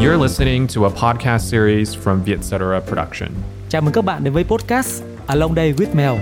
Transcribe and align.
You're 0.00 0.22
listening 0.22 0.68
to 0.68 0.84
a 0.84 0.90
podcast 0.90 1.50
series 1.50 1.96
from 1.96 2.22
Vietcetera 2.22 2.80
Production. 2.80 3.28
Chào 3.68 3.82
mừng 3.82 3.92
các 3.92 4.04
bạn 4.04 4.24
đến 4.24 4.32
với 4.32 4.44
podcast 4.44 5.02
Along 5.26 5.54
Day 5.54 5.72
with 5.72 5.94
Mel, 5.94 6.12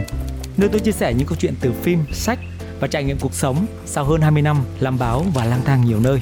nơi 0.57 0.69
tôi 0.69 0.81
chia 0.81 0.93
sẻ 0.93 1.15
những 1.15 1.27
câu 1.27 1.37
chuyện 1.41 1.55
từ 1.61 1.73
phim, 1.73 2.05
sách 2.13 2.39
và 2.81 2.89
trải 2.89 3.05
nghiệm 3.05 3.19
cuộc 3.19 3.35
sống 3.35 3.67
sau 3.85 4.05
hơn 4.05 4.21
20 4.21 4.43
năm 4.43 4.57
làm 4.81 4.99
báo 4.99 5.25
và 5.35 5.45
lang 5.45 5.61
thang 5.65 5.85
nhiều 5.85 6.01
nơi. 6.01 6.21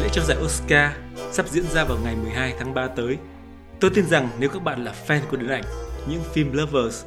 Lễ 0.00 0.08
trao 0.12 0.24
giải 0.24 0.36
Oscar 0.44 0.92
sắp 1.32 1.48
diễn 1.48 1.64
ra 1.74 1.84
vào 1.84 1.98
ngày 2.04 2.16
12 2.16 2.54
tháng 2.58 2.74
3 2.74 2.86
tới. 2.86 3.18
Tôi 3.80 3.90
tin 3.94 4.06
rằng 4.06 4.28
nếu 4.38 4.48
các 4.48 4.62
bạn 4.62 4.84
là 4.84 4.94
fan 5.06 5.20
của 5.30 5.36
điện 5.36 5.48
ảnh, 5.48 5.64
những 6.08 6.22
phim 6.32 6.52
lovers, 6.52 7.04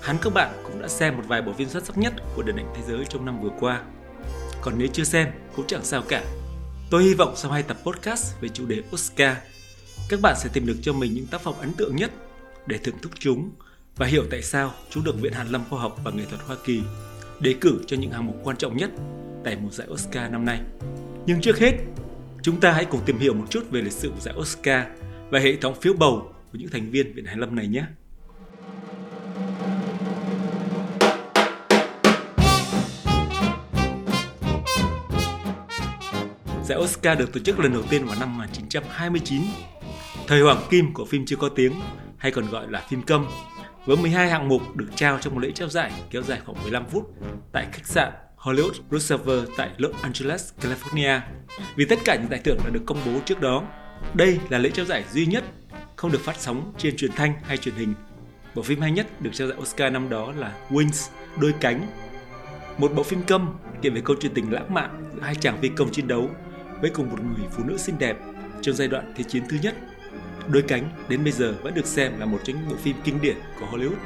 hẳn 0.00 0.16
các 0.22 0.32
bạn 0.34 0.50
cũng 0.64 0.82
đã 0.82 0.88
xem 0.88 1.16
một 1.16 1.22
vài 1.26 1.42
bộ 1.42 1.52
phim 1.52 1.68
xuất 1.68 1.84
sắc 1.84 1.98
nhất 1.98 2.12
của 2.36 2.42
điện 2.42 2.56
ảnh 2.56 2.72
thế 2.76 2.82
giới 2.88 3.04
trong 3.08 3.24
năm 3.24 3.42
vừa 3.42 3.50
qua. 3.60 3.82
Còn 4.60 4.74
nếu 4.78 4.88
chưa 4.92 5.04
xem 5.04 5.28
cũng 5.56 5.66
chẳng 5.66 5.84
sao 5.84 6.02
cả. 6.08 6.24
Tôi 6.90 7.02
hy 7.02 7.14
vọng 7.14 7.32
sau 7.36 7.50
hai 7.50 7.62
tập 7.62 7.76
podcast 7.84 8.40
về 8.40 8.48
chủ 8.48 8.66
đề 8.66 8.82
Oscar, 8.94 9.36
các 10.08 10.20
bạn 10.20 10.34
sẽ 10.38 10.48
tìm 10.52 10.66
được 10.66 10.76
cho 10.82 10.92
mình 10.92 11.14
những 11.14 11.26
tác 11.26 11.40
phẩm 11.40 11.54
ấn 11.60 11.72
tượng 11.72 11.96
nhất 11.96 12.10
để 12.66 12.78
thưởng 12.78 12.98
thức 13.02 13.12
chúng 13.18 13.50
và 13.96 14.06
hiểu 14.06 14.24
tại 14.30 14.42
sao 14.42 14.72
chúng 14.90 15.04
được 15.04 15.20
Viện 15.20 15.32
Hàn 15.32 15.48
Lâm 15.48 15.64
Khoa 15.70 15.80
học 15.80 15.98
và 16.04 16.10
Nghệ 16.10 16.24
thuật 16.30 16.40
Hoa 16.46 16.56
Kỳ 16.64 16.82
đề 17.40 17.54
cử 17.60 17.80
cho 17.86 17.96
những 17.96 18.10
hạng 18.10 18.26
mục 18.26 18.36
quan 18.44 18.56
trọng 18.56 18.76
nhất 18.76 18.90
tại 19.44 19.56
một 19.56 19.72
giải 19.72 19.88
Oscar 19.90 20.30
năm 20.30 20.44
nay. 20.44 20.60
Nhưng 21.26 21.40
trước 21.40 21.58
hết, 21.58 21.72
chúng 22.42 22.60
ta 22.60 22.72
hãy 22.72 22.84
cùng 22.84 23.00
tìm 23.06 23.18
hiểu 23.18 23.34
một 23.34 23.46
chút 23.50 23.70
về 23.70 23.82
lịch 23.82 23.92
sử 23.92 24.10
của 24.10 24.20
giải 24.20 24.34
Oscar 24.38 24.84
và 25.34 25.40
hệ 25.40 25.56
thống 25.56 25.74
phiếu 25.80 25.94
bầu 25.94 26.34
của 26.52 26.58
những 26.58 26.70
thành 26.70 26.90
viên 26.90 27.14
Viện 27.14 27.24
Hàn 27.24 27.38
Lâm 27.38 27.56
này 27.56 27.66
nhé. 27.66 27.84
Giải 36.64 36.78
Oscar 36.78 37.18
được 37.18 37.32
tổ 37.32 37.40
chức 37.40 37.60
lần 37.60 37.72
đầu 37.72 37.82
tiên 37.90 38.04
vào 38.04 38.16
năm 38.20 38.36
1929. 38.36 39.42
Thời 40.26 40.40
hoàng 40.40 40.66
kim 40.70 40.94
của 40.94 41.04
phim 41.04 41.26
chưa 41.26 41.36
có 41.36 41.48
tiếng, 41.48 41.72
hay 42.18 42.32
còn 42.32 42.50
gọi 42.50 42.70
là 42.70 42.86
phim 42.88 43.02
câm, 43.02 43.26
với 43.86 43.96
12 43.96 44.28
hạng 44.28 44.48
mục 44.48 44.76
được 44.76 44.88
trao 44.96 45.18
trong 45.20 45.34
một 45.34 45.40
lễ 45.40 45.50
trao 45.54 45.68
giải 45.68 45.92
kéo 46.10 46.22
dài 46.22 46.40
khoảng 46.44 46.62
15 46.62 46.84
phút 46.86 47.14
tại 47.52 47.66
khách 47.72 47.86
sạn 47.86 48.12
Hollywood 48.36 48.72
Roosevelt 48.90 49.48
tại 49.56 49.70
Los 49.76 49.94
Angeles, 50.02 50.52
California. 50.60 51.20
Vì 51.76 51.84
tất 51.84 51.98
cả 52.04 52.14
những 52.14 52.30
giải 52.30 52.40
thưởng 52.44 52.58
đã 52.64 52.70
được 52.70 52.82
công 52.86 52.98
bố 53.06 53.20
trước 53.24 53.40
đó, 53.40 53.62
đây 54.14 54.38
là 54.48 54.58
lễ 54.58 54.70
trao 54.70 54.86
giải 54.86 55.04
duy 55.12 55.26
nhất 55.26 55.44
không 55.96 56.12
được 56.12 56.20
phát 56.20 56.36
sóng 56.38 56.72
trên 56.78 56.96
truyền 56.96 57.12
thanh 57.12 57.34
hay 57.42 57.56
truyền 57.56 57.74
hình. 57.74 57.94
Bộ 58.54 58.62
phim 58.62 58.80
hay 58.80 58.90
nhất 58.90 59.22
được 59.22 59.30
trao 59.32 59.48
giải 59.48 59.58
Oscar 59.60 59.92
năm 59.92 60.08
đó 60.08 60.32
là 60.36 60.54
Wings, 60.70 61.10
Đôi 61.40 61.54
cánh. 61.60 61.86
Một 62.78 62.92
bộ 62.96 63.02
phim 63.02 63.22
câm 63.22 63.58
kể 63.82 63.90
về 63.90 64.00
câu 64.04 64.16
chuyện 64.20 64.32
tình 64.34 64.52
lãng 64.52 64.74
mạn 64.74 65.10
giữa 65.14 65.20
hai 65.20 65.34
chàng 65.34 65.58
phi 65.62 65.68
công 65.68 65.92
chiến 65.92 66.08
đấu 66.08 66.30
với 66.80 66.90
cùng 66.90 67.10
một 67.10 67.18
người 67.22 67.48
phụ 67.52 67.64
nữ 67.64 67.78
xinh 67.78 67.98
đẹp 67.98 68.16
trong 68.62 68.74
giai 68.74 68.88
đoạn 68.88 69.12
Thế 69.16 69.24
chiến 69.24 69.42
thứ 69.48 69.56
nhất. 69.62 69.74
Đôi 70.48 70.62
cánh 70.62 70.90
đến 71.08 71.24
bây 71.24 71.32
giờ 71.32 71.54
vẫn 71.62 71.74
được 71.74 71.86
xem 71.86 72.18
là 72.18 72.26
một 72.26 72.40
trong 72.44 72.56
những 72.56 72.68
bộ 72.68 72.76
phim 72.76 72.96
kinh 73.04 73.20
điển 73.20 73.36
của 73.60 73.66
Hollywood. 73.66 73.96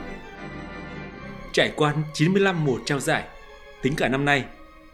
Trải 1.53 1.73
qua 1.77 1.95
95 2.15 2.65
mùa 2.65 2.79
trao 2.85 3.01
giải, 3.01 3.25
tính 3.83 3.95
cả 3.97 4.09
năm 4.09 4.25
nay, 4.25 4.45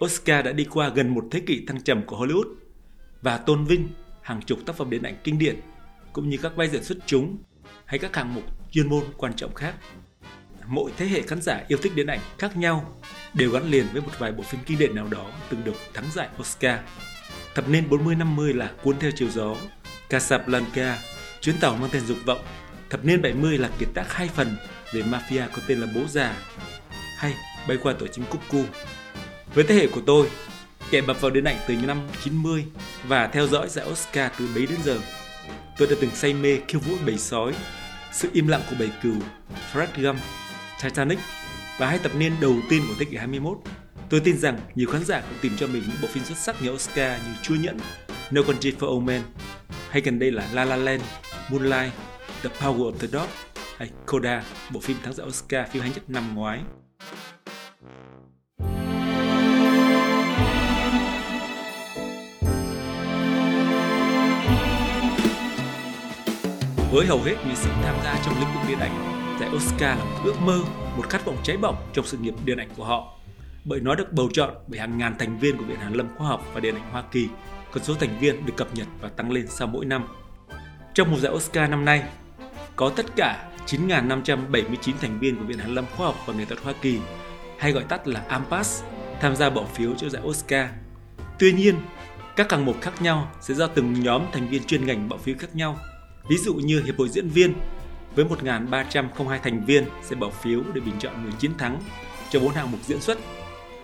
Oscar 0.04 0.44
đã 0.44 0.52
đi 0.52 0.66
qua 0.70 0.88
gần 0.88 1.14
một 1.14 1.24
thế 1.30 1.40
kỷ 1.40 1.66
thăng 1.66 1.80
trầm 1.80 2.02
của 2.06 2.26
Hollywood 2.26 2.54
và 3.22 3.38
tôn 3.38 3.64
vinh 3.64 3.88
hàng 4.24 4.42
chục 4.42 4.58
tác 4.66 4.76
phẩm 4.76 4.90
điện 4.90 5.02
ảnh 5.02 5.16
kinh 5.24 5.38
điển 5.38 5.60
cũng 6.12 6.28
như 6.28 6.38
các 6.42 6.56
vai 6.56 6.68
diễn 6.68 6.84
xuất 6.84 6.98
chúng 7.06 7.38
hay 7.84 7.98
các 7.98 8.16
hạng 8.16 8.34
mục 8.34 8.44
chuyên 8.70 8.88
môn 8.88 9.04
quan 9.16 9.36
trọng 9.36 9.54
khác. 9.54 9.74
Mỗi 10.66 10.90
thế 10.96 11.06
hệ 11.06 11.22
khán 11.22 11.42
giả 11.42 11.62
yêu 11.68 11.78
thích 11.82 11.92
điện 11.94 12.06
ảnh 12.06 12.20
khác 12.38 12.56
nhau 12.56 13.00
đều 13.34 13.50
gắn 13.50 13.70
liền 13.70 13.86
với 13.92 14.02
một 14.02 14.12
vài 14.18 14.32
bộ 14.32 14.42
phim 14.42 14.60
kinh 14.66 14.78
điển 14.78 14.94
nào 14.94 15.08
đó 15.10 15.30
từng 15.50 15.64
được 15.64 15.74
thắng 15.94 16.04
giải 16.14 16.28
Oscar. 16.40 16.78
Thập 17.54 17.68
niên 17.68 17.88
40-50 17.90 18.56
là 18.56 18.70
Cuốn 18.82 18.98
theo 18.98 19.10
chiều 19.16 19.28
gió, 19.28 19.56
Casablanca, 20.08 20.98
Chuyến 21.40 21.56
tàu 21.60 21.76
mang 21.76 21.90
tên 21.92 22.06
dục 22.06 22.18
vọng. 22.24 22.44
Thập 22.90 23.04
niên 23.04 23.22
70 23.22 23.58
là 23.58 23.70
kiệt 23.78 23.88
tác 23.94 24.12
hai 24.12 24.28
phần 24.28 24.56
về 24.92 25.02
mafia 25.02 25.48
có 25.52 25.62
tên 25.66 25.78
là 25.78 25.86
Bố 25.94 26.00
già 26.08 26.36
hay 27.18 27.34
Bay 27.68 27.78
qua 27.82 27.92
tổ 27.92 28.06
chim 28.06 28.24
Cuckoo. 28.30 28.68
Với 29.54 29.64
thế 29.64 29.74
hệ 29.74 29.86
của 29.86 30.02
tôi, 30.06 30.30
kẻ 30.94 31.00
bập 31.00 31.20
vào 31.20 31.30
điện 31.30 31.44
ảnh 31.44 31.56
từ 31.66 31.74
những 31.74 31.86
năm 31.86 32.00
90 32.24 32.64
và 33.08 33.26
theo 33.26 33.46
dõi 33.46 33.68
giải 33.68 33.86
Oscar 33.92 34.32
từ 34.38 34.48
bấy 34.54 34.66
đến 34.66 34.78
giờ. 34.84 34.98
Tôi 35.78 35.88
đã 35.88 35.96
từng 36.00 36.10
say 36.10 36.34
mê 36.34 36.58
khiêu 36.68 36.80
vũ 36.80 36.94
bầy 37.06 37.18
sói, 37.18 37.54
sự 38.12 38.28
im 38.32 38.48
lặng 38.48 38.60
của 38.70 38.76
bầy 38.78 38.90
cừu, 39.02 39.14
Fred 39.72 39.86
Gump, 39.96 40.18
Titanic 40.82 41.18
và 41.78 41.86
hai 41.88 41.98
thập 41.98 42.14
niên 42.14 42.32
đầu 42.40 42.56
tiên 42.70 42.82
của 42.88 42.94
thế 42.98 43.04
kỷ 43.04 43.16
21. 43.16 43.58
Tôi 44.10 44.20
tin 44.20 44.36
rằng 44.36 44.58
nhiều 44.74 44.88
khán 44.88 45.04
giả 45.04 45.20
cũng 45.20 45.38
tìm 45.40 45.52
cho 45.56 45.66
mình 45.66 45.82
những 45.86 45.96
bộ 46.02 46.08
phim 46.08 46.24
xuất 46.24 46.38
sắc 46.38 46.62
như 46.62 46.70
Oscar 46.70 47.22
như 47.22 47.32
Chúa 47.42 47.54
Nhẫn, 47.54 47.78
No 48.30 48.42
Country 48.42 48.72
for 48.80 48.96
Old 48.96 49.06
Men, 49.06 49.22
hay 49.90 50.02
gần 50.02 50.18
đây 50.18 50.30
là 50.30 50.48
La 50.52 50.64
La 50.64 50.76
Land, 50.76 51.02
Moonlight, 51.50 51.92
The 52.42 52.50
Power 52.60 52.92
of 52.92 52.98
the 52.98 53.08
Dog 53.08 53.28
hay 53.78 53.90
Coda, 54.06 54.44
bộ 54.72 54.80
phim 54.80 54.96
thắng 55.02 55.14
giải 55.14 55.26
Oscar 55.26 55.68
phim 55.68 55.82
hay 55.82 55.90
nhất 55.94 56.10
năm 56.10 56.34
ngoái. 56.34 56.60
Với 66.94 67.06
hầu 67.06 67.22
hết 67.22 67.34
những 67.46 67.56
sự 67.56 67.70
tham 67.82 67.94
gia 68.04 68.18
trong 68.24 68.34
lĩnh 68.40 68.54
vực 68.54 68.62
điện 68.68 68.78
ảnh, 68.78 69.24
giải 69.40 69.50
Oscar 69.56 69.98
là 69.98 70.04
một 70.04 70.20
ước 70.24 70.40
mơ, 70.40 70.60
một 70.96 71.10
khát 71.10 71.24
vọng 71.24 71.36
cháy 71.42 71.56
bỏng 71.56 71.76
trong 71.92 72.06
sự 72.06 72.18
nghiệp 72.18 72.34
điện 72.44 72.58
ảnh 72.58 72.68
của 72.76 72.84
họ. 72.84 73.16
Bởi 73.64 73.80
nó 73.80 73.94
được 73.94 74.12
bầu 74.12 74.28
chọn 74.32 74.54
bởi 74.66 74.80
hàng 74.80 74.98
ngàn 74.98 75.14
thành 75.18 75.38
viên 75.38 75.56
của 75.56 75.64
Viện 75.64 75.78
Hàn 75.78 75.92
Lâm 75.92 76.06
Khoa 76.16 76.28
học 76.28 76.44
và 76.54 76.60
Điện 76.60 76.74
ảnh 76.74 76.90
Hoa 76.92 77.02
Kỳ, 77.02 77.28
con 77.70 77.84
số 77.84 77.94
thành 77.94 78.18
viên 78.20 78.46
được 78.46 78.52
cập 78.56 78.74
nhật 78.74 78.86
và 79.00 79.08
tăng 79.08 79.30
lên 79.32 79.46
sau 79.48 79.68
mỗi 79.68 79.84
năm. 79.84 80.06
Trong 80.94 81.10
một 81.10 81.18
giải 81.18 81.32
Oscar 81.32 81.70
năm 81.70 81.84
nay, 81.84 82.02
có 82.76 82.90
tất 82.96 83.06
cả 83.16 83.50
9.579 83.66 84.92
thành 85.00 85.18
viên 85.18 85.36
của 85.36 85.44
Viện 85.44 85.58
Hàn 85.58 85.74
Lâm 85.74 85.84
Khoa 85.96 86.06
học 86.06 86.16
và 86.26 86.34
Nghệ 86.34 86.44
thuật 86.44 86.60
Hoa 86.62 86.74
Kỳ, 86.80 86.98
hay 87.58 87.72
gọi 87.72 87.84
tắt 87.84 88.08
là 88.08 88.22
AMPAS, 88.28 88.82
tham 89.20 89.36
gia 89.36 89.50
bỏ 89.50 89.64
phiếu 89.64 89.94
cho 89.94 90.08
giải 90.08 90.22
Oscar. 90.26 90.68
Tuy 91.38 91.52
nhiên, 91.52 91.74
các 92.36 92.52
hạng 92.52 92.64
mục 92.64 92.76
khác 92.80 93.02
nhau 93.02 93.32
sẽ 93.40 93.54
do 93.54 93.66
từng 93.66 94.00
nhóm 94.00 94.22
thành 94.32 94.48
viên 94.48 94.64
chuyên 94.64 94.86
ngành 94.86 95.08
bỏ 95.08 95.16
phiếu 95.16 95.34
khác 95.38 95.56
nhau. 95.56 95.78
Ví 96.28 96.36
dụ 96.36 96.54
như 96.54 96.82
Hiệp 96.82 96.98
hội 96.98 97.08
Diễn 97.08 97.28
viên 97.28 97.54
với 98.14 98.24
1.302 98.24 99.38
thành 99.38 99.64
viên 99.64 99.84
sẽ 100.02 100.16
bỏ 100.16 100.30
phiếu 100.30 100.62
để 100.74 100.80
bình 100.80 100.94
chọn 100.98 101.22
người 101.22 101.32
chiến 101.38 101.50
thắng 101.58 101.80
cho 102.30 102.40
bốn 102.40 102.54
hạng 102.54 102.70
mục 102.70 102.80
diễn 102.82 103.00
xuất 103.00 103.18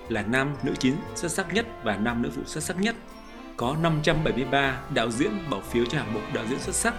là 0.08 0.22
nam 0.22 0.54
nữ 0.62 0.72
chính 0.78 0.96
xuất 1.14 1.32
sắc 1.32 1.54
nhất 1.54 1.66
và 1.84 1.96
nam 1.96 2.22
nữ 2.22 2.30
phụ 2.36 2.42
xuất 2.46 2.64
sắc 2.64 2.80
nhất. 2.80 2.96
Có 3.56 3.76
573 3.82 4.80
đạo 4.94 5.10
diễn 5.10 5.30
bỏ 5.50 5.60
phiếu 5.60 5.84
cho 5.84 5.98
hạng 5.98 6.14
mục 6.14 6.22
đạo 6.34 6.44
diễn 6.50 6.58
xuất 6.60 6.74
sắc, 6.74 6.94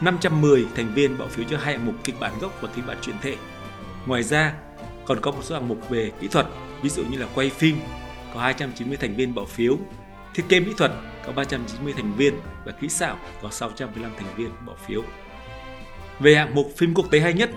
510 0.00 0.66
thành 0.76 0.94
viên 0.94 1.18
bỏ 1.18 1.26
phiếu 1.26 1.44
cho 1.50 1.58
hai 1.58 1.76
hạng 1.76 1.86
mục 1.86 1.94
kịch 2.04 2.20
bản 2.20 2.32
gốc 2.40 2.58
và 2.60 2.68
kịch 2.76 2.86
bản 2.86 2.96
chuyển 3.02 3.16
thể. 3.22 3.36
Ngoài 4.06 4.22
ra, 4.22 4.54
còn 5.06 5.20
có 5.20 5.30
một 5.30 5.42
số 5.42 5.54
hạng 5.54 5.68
mục 5.68 5.90
về 5.90 6.12
kỹ 6.20 6.28
thuật, 6.28 6.46
ví 6.82 6.88
dụ 6.88 7.04
như 7.10 7.18
là 7.18 7.26
quay 7.34 7.50
phim, 7.50 7.76
có 8.34 8.40
290 8.40 8.96
thành 8.96 9.16
viên 9.16 9.34
bỏ 9.34 9.44
phiếu, 9.44 9.78
thiết 10.34 10.44
kế 10.48 10.60
mỹ 10.60 10.72
thuật 10.76 10.92
có 11.26 11.32
390 11.32 11.92
thành 11.96 12.12
viên 12.16 12.34
và 12.64 12.72
kỹ 12.72 12.88
xảo 12.88 13.18
có 13.42 13.50
615 13.50 14.12
thành 14.16 14.36
viên 14.36 14.50
bỏ 14.66 14.74
phiếu. 14.86 15.02
Về 16.20 16.34
hạng 16.34 16.54
mục 16.54 16.72
phim 16.76 16.94
quốc 16.94 17.06
tế 17.10 17.20
hay 17.20 17.32
nhất, 17.32 17.50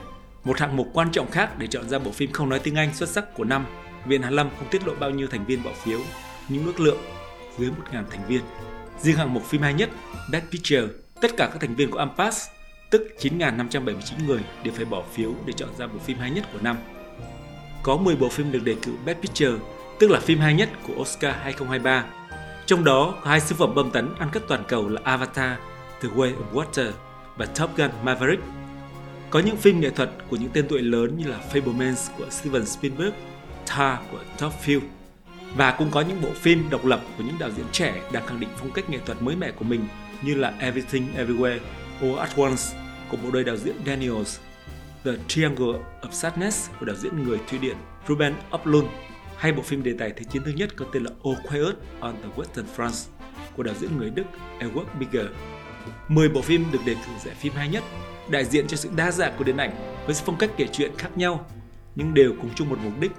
một 0.44 0.60
hạng 0.60 0.78
mục 0.78 0.88
quan 0.94 1.12
trọng 1.12 1.32
khác 1.32 1.58
để 1.58 1.68
chọn 1.68 1.90
ra 1.90 2.00
bộ 2.00 2.12
phim 2.12 2.32
không 2.32 2.50
nói 2.50 2.60
tiếng 2.60 2.76
Anh 2.76 2.94
xuất 2.94 3.10
sắc 3.10 3.34
của 3.34 3.44
năm, 3.44 3.66
Viện 4.06 4.22
Hàn 4.22 4.34
Lâm 4.34 4.50
không 4.58 4.68
tiết 4.72 4.88
lộ 4.88 4.94
bao 5.00 5.10
nhiêu 5.10 5.28
thành 5.28 5.46
viên 5.46 5.64
bỏ 5.64 5.72
phiếu, 5.84 6.00
nhưng 6.50 6.66
ước 6.66 6.80
lượng 6.80 6.98
dưới 7.58 7.70
1.000 7.70 8.04
thành 8.10 8.28
viên. 8.28 8.42
Riêng 9.00 9.18
hạng 9.18 9.34
mục 9.34 9.44
phim 9.44 9.62
hay 9.62 9.74
nhất, 9.74 9.90
Best 10.32 10.46
Picture, 10.52 10.88
tất 11.22 11.32
cả 11.38 11.50
các 11.52 11.62
thành 11.62 11.76
viên 11.76 11.92
của 11.92 11.98
AMPAS, 11.98 12.48
tức 12.90 13.08
9.579 13.20 13.96
người 14.28 14.40
đều 14.64 14.74
phải 14.74 14.86
bỏ 14.86 15.04
phiếu 15.14 15.34
để 15.46 15.54
chọn 15.54 15.70
ra 15.78 15.88
bộ 15.88 16.00
phim 16.00 16.18
hay 16.18 16.32
nhất 16.32 16.46
của 16.54 16.60
năm. 16.62 16.78
Có 17.84 17.98
10 17.98 18.16
bộ 18.16 18.30
phim 18.30 18.52
được 18.52 18.64
đề 18.64 18.76
cử 18.82 18.92
Best 19.06 19.18
Picture, 19.18 19.58
tức 20.00 20.12
là 20.12 20.20
phim 20.20 20.40
hay 20.40 20.54
nhất 20.54 20.70
của 20.88 20.94
Oscar 21.02 21.36
2023. 21.36 22.06
Trong 22.70 22.84
đó 22.84 23.16
có 23.24 23.30
hai 23.30 23.42
siêu 23.42 23.58
phẩm 23.60 23.76
bom 23.76 23.92
tấn 23.92 24.10
ăn 24.20 24.30
cắp 24.34 24.44
toàn 24.48 24.64
cầu 24.68 24.90
là 24.90 25.02
Avatar, 25.04 25.58
The 26.02 26.10
Way 26.10 26.34
of 26.34 26.54
Water 26.54 26.92
và 27.38 27.46
Top 27.46 27.78
Gun 27.78 27.90
Maverick. 28.04 28.44
Có 29.30 29.40
những 29.40 29.58
phim 29.58 29.80
nghệ 29.80 29.90
thuật 29.90 30.10
của 30.30 30.36
những 30.36 30.50
tên 30.54 30.66
tuổi 30.70 30.82
lớn 30.82 31.18
như 31.18 31.28
là 31.28 31.40
Fablemans 31.54 32.10
của 32.18 32.30
Steven 32.30 32.66
Spielberg, 32.66 33.14
Tar 33.68 34.00
của 34.12 34.20
Top 34.40 34.54
Field 34.66 34.82
và 35.56 35.72
cũng 35.72 35.92
có 35.92 36.02
những 36.02 36.22
bộ 36.22 36.30
phim 36.36 36.70
độc 36.70 36.86
lập 36.86 37.02
của 37.18 37.24
những 37.24 37.40
đạo 37.40 37.50
diễn 37.58 37.66
trẻ 37.72 38.02
đang 38.12 38.28
khẳng 38.28 38.40
định 38.40 38.50
phong 38.58 38.72
cách 38.72 38.90
nghệ 38.90 39.00
thuật 39.06 39.22
mới 39.22 39.36
mẻ 39.36 39.52
của 39.52 39.66
mình 39.66 39.88
như 40.22 40.36
là 40.36 40.54
Everything 40.60 41.08
Everywhere 41.18 41.60
All 42.02 42.20
at 42.20 42.38
Once 42.38 42.64
của 43.12 43.18
bộ 43.24 43.32
đôi 43.32 43.44
đạo 43.44 43.58
diễn 43.58 43.76
Daniels, 43.86 44.40
The 45.06 45.12
Triangle 45.28 45.80
of 46.02 46.12
Sadness 46.12 46.70
của 46.80 46.86
đạo 46.86 46.96
diễn 46.96 47.24
người 47.24 47.40
Thụy 47.50 47.60
Điển 47.60 47.78
Ruben 48.08 48.34
Östlund 48.52 48.88
hay 49.40 49.52
bộ 49.52 49.62
phim 49.62 49.84
đề 49.84 49.94
tài 50.00 50.12
Thế 50.12 50.24
chiến 50.24 50.44
thứ 50.46 50.52
nhất 50.52 50.76
có 50.76 50.86
tên 50.94 51.04
là 51.04 51.12
All 51.24 51.38
Quiet 51.48 51.76
on 52.00 52.16
the 52.24 52.30
Western 52.36 52.66
Front 52.78 53.08
của 53.56 53.64
đạo 53.64 53.76
diễn 53.80 53.98
người 53.98 54.10
Đức 54.10 54.24
Edward 54.60 54.86
Bigger. 55.00 55.26
10 56.08 56.30
bộ 56.30 56.42
phim 56.42 56.72
được 56.72 56.80
đề 56.86 56.94
cử 56.94 57.12
giải 57.26 57.36
phim 57.36 57.54
hay 57.54 57.70
nhất, 57.70 57.84
đại 58.30 58.46
diện 58.46 58.68
cho 58.68 58.78
sự 58.78 58.90
đa 58.96 59.12
dạng 59.12 59.34
của 59.38 59.44
điện 59.44 59.58
ảnh 59.58 60.04
với 60.06 60.16
phong 60.26 60.38
cách 60.38 60.50
kể 60.58 60.68
chuyện 60.72 60.92
khác 60.98 61.18
nhau, 61.18 61.46
nhưng 61.96 62.14
đều 62.14 62.34
cùng 62.42 62.50
chung 62.56 62.70
một 62.70 62.78
mục 62.84 63.00
đích, 63.00 63.12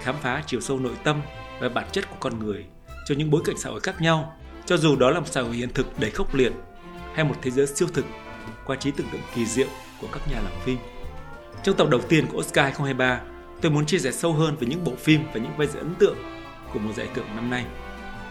khám 0.00 0.14
phá 0.22 0.42
chiều 0.46 0.60
sâu 0.60 0.78
nội 0.78 0.92
tâm 1.04 1.22
và 1.60 1.68
bản 1.68 1.88
chất 1.92 2.10
của 2.10 2.16
con 2.20 2.38
người 2.38 2.64
cho 3.06 3.14
những 3.14 3.30
bối 3.30 3.42
cảnh 3.44 3.56
xã 3.58 3.70
hội 3.70 3.80
khác 3.80 4.00
nhau, 4.00 4.36
cho 4.66 4.76
dù 4.76 4.96
đó 4.96 5.10
là 5.10 5.20
một 5.20 5.28
xã 5.30 5.42
hội 5.42 5.54
hiện 5.54 5.68
thực 5.74 6.00
đầy 6.00 6.10
khốc 6.10 6.34
liệt 6.34 6.52
hay 7.14 7.24
một 7.24 7.34
thế 7.42 7.50
giới 7.50 7.66
siêu 7.66 7.88
thực 7.94 8.06
qua 8.66 8.76
trí 8.76 8.90
tưởng 8.90 9.06
tượng 9.12 9.20
kỳ 9.34 9.46
diệu 9.46 9.68
của 10.00 10.08
các 10.12 10.22
nhà 10.30 10.40
làm 10.40 10.52
phim. 10.64 10.78
Trong 11.62 11.76
tập 11.76 11.88
đầu 11.90 12.00
tiên 12.08 12.26
của 12.32 12.38
Oscar 12.38 12.64
2023, 12.64 13.20
tôi 13.62 13.70
muốn 13.72 13.86
chia 13.86 13.98
sẻ 13.98 14.12
sâu 14.12 14.32
hơn 14.32 14.56
về 14.60 14.66
những 14.66 14.84
bộ 14.84 14.92
phim 14.98 15.20
và 15.32 15.40
những 15.40 15.56
vai 15.56 15.66
diễn 15.66 15.82
ấn 15.82 15.94
tượng 15.98 16.16
của 16.72 16.78
một 16.78 16.92
giải 16.96 17.08
thưởng 17.14 17.26
năm 17.36 17.50
nay. 17.50 17.64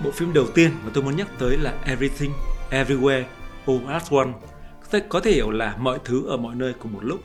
Bộ 0.04 0.12
phim 0.12 0.34
đầu 0.34 0.46
tiên 0.56 0.72
mà 0.84 0.92
tôi 0.94 1.04
muốn 1.04 1.16
nhắc 1.16 1.28
tới 1.40 1.58
là 1.58 1.82
Everything, 1.86 2.32
Everywhere, 2.72 3.24
All 3.68 3.88
at 3.88 4.04
Once, 4.12 4.40
có 5.10 5.20
thể 5.20 5.32
hiểu 5.32 5.52
là 5.52 5.76
mọi 5.80 6.00
thứ 6.06 6.28
ở 6.28 6.38
mọi 6.38 6.56
nơi 6.56 6.74
cùng 6.80 6.94
một 6.94 7.04
lúc. 7.04 7.20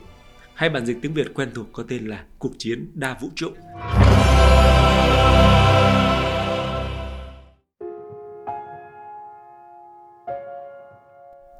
Hay 0.54 0.68
bản 0.68 0.86
dịch 0.86 0.98
tiếng 1.02 1.14
Việt 1.14 1.34
quen 1.34 1.50
thuộc 1.54 1.66
có 1.72 1.84
tên 1.88 2.06
là 2.06 2.24
Cuộc 2.38 2.52
chiến 2.58 2.90
đa 2.94 3.16
vũ 3.20 3.28
trụ. 3.34 3.50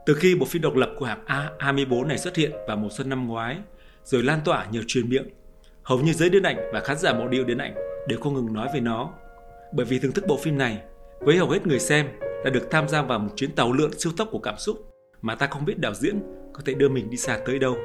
Từ 0.06 0.14
khi 0.14 0.34
bộ 0.34 0.46
phim 0.46 0.62
độc 0.62 0.75
lập 0.75 0.90
của 0.99 1.06
hãng 1.06 1.25
A24 1.58 2.06
này 2.06 2.19
xuất 2.19 2.37
hiện 2.37 2.52
vào 2.69 2.76
mùa 2.76 2.88
xuân 2.90 3.08
năm 3.08 3.28
ngoái, 3.28 3.56
rồi 4.04 4.22
lan 4.22 4.40
tỏa 4.44 4.66
nhiều 4.70 4.82
truyền 4.87 5.08
miệng, 5.08 5.28
hầu 5.87 6.00
như 6.00 6.12
giới 6.12 6.31
điện 6.31 6.43
ảnh 6.43 6.56
và 6.73 6.81
khán 6.81 6.99
giả 6.99 7.12
mộ 7.12 7.29
điệu 7.29 7.44
điện 7.44 7.59
ảnh 7.59 7.75
đều 8.09 8.21
không 8.21 8.35
ngừng 8.35 8.53
nói 8.53 8.69
về 8.75 8.81
nó. 8.81 9.11
Bởi 9.73 9.87
vì 9.87 9.99
thưởng 9.99 10.12
thức 10.12 10.25
bộ 10.29 10.37
phim 10.37 10.59
này, 10.59 10.83
với 11.21 11.37
hầu 11.37 11.50
hết 11.50 11.67
người 11.67 11.79
xem 11.79 12.06
là 12.44 12.50
được 12.50 12.71
tham 12.71 12.88
gia 12.88 13.03
vào 13.03 13.19
một 13.19 13.31
chuyến 13.37 13.53
tàu 13.53 13.73
lượn 13.73 13.99
siêu 13.99 14.12
tốc 14.17 14.29
của 14.31 14.38
cảm 14.38 14.59
xúc 14.59 14.77
mà 15.23 15.35
ta 15.35 15.47
không 15.47 15.65
biết 15.65 15.79
đạo 15.79 15.94
diễn 15.94 16.23
có 16.53 16.62
thể 16.65 16.75
đưa 16.75 16.88
mình 16.88 17.11
đi 17.11 17.17
xa 17.17 17.38
tới 17.47 17.59
đâu. 17.59 17.77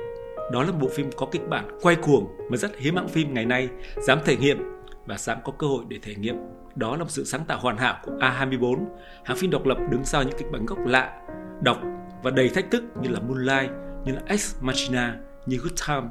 Đó 0.51 0.63
là 0.63 0.71
một 0.71 0.77
bộ 0.81 0.87
phim 0.87 1.09
có 1.17 1.27
kịch 1.31 1.49
bản 1.49 1.79
quay 1.81 1.95
cuồng 1.95 2.27
mà 2.49 2.57
rất 2.57 2.77
hiếm 2.77 2.95
hãng 2.95 3.07
phim 3.07 3.33
ngày 3.33 3.45
nay 3.45 3.69
dám 4.07 4.19
thể 4.25 4.37
nghiệm 4.37 4.57
và 5.05 5.17
dám 5.17 5.37
có 5.43 5.51
cơ 5.59 5.67
hội 5.67 5.83
để 5.87 5.97
thể 6.01 6.15
nghiệm. 6.15 6.35
Đó 6.75 6.91
là 6.91 7.03
một 7.03 7.11
sự 7.11 7.23
sáng 7.23 7.45
tạo 7.45 7.59
hoàn 7.59 7.77
hảo 7.77 7.99
của 8.03 8.11
A24, 8.11 8.85
hãng 9.23 9.37
phim 9.37 9.51
độc 9.51 9.65
lập 9.65 9.77
đứng 9.91 10.05
sau 10.05 10.23
những 10.23 10.37
kịch 10.37 10.51
bản 10.51 10.65
gốc 10.65 10.79
lạ, 10.85 11.21
độc 11.63 11.77
và 12.23 12.31
đầy 12.31 12.49
thách 12.49 12.71
thức 12.71 12.83
như 13.01 13.09
là 13.09 13.19
Moonlight, 13.19 13.71
như 14.05 14.13
là 14.13 14.21
Ex 14.27 14.55
Machina, 14.61 15.17
như 15.45 15.57
Good 15.57 15.87
Time, 15.87 16.07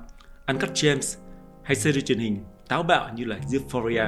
Uncut 0.47 0.73
james 0.73 1.19
hay 1.70 1.76
series 1.76 2.05
truyền 2.05 2.19
hình 2.19 2.38
táo 2.69 2.82
bạo 2.82 3.08
như 3.14 3.25
là 3.25 3.38
Euphoria. 3.52 4.05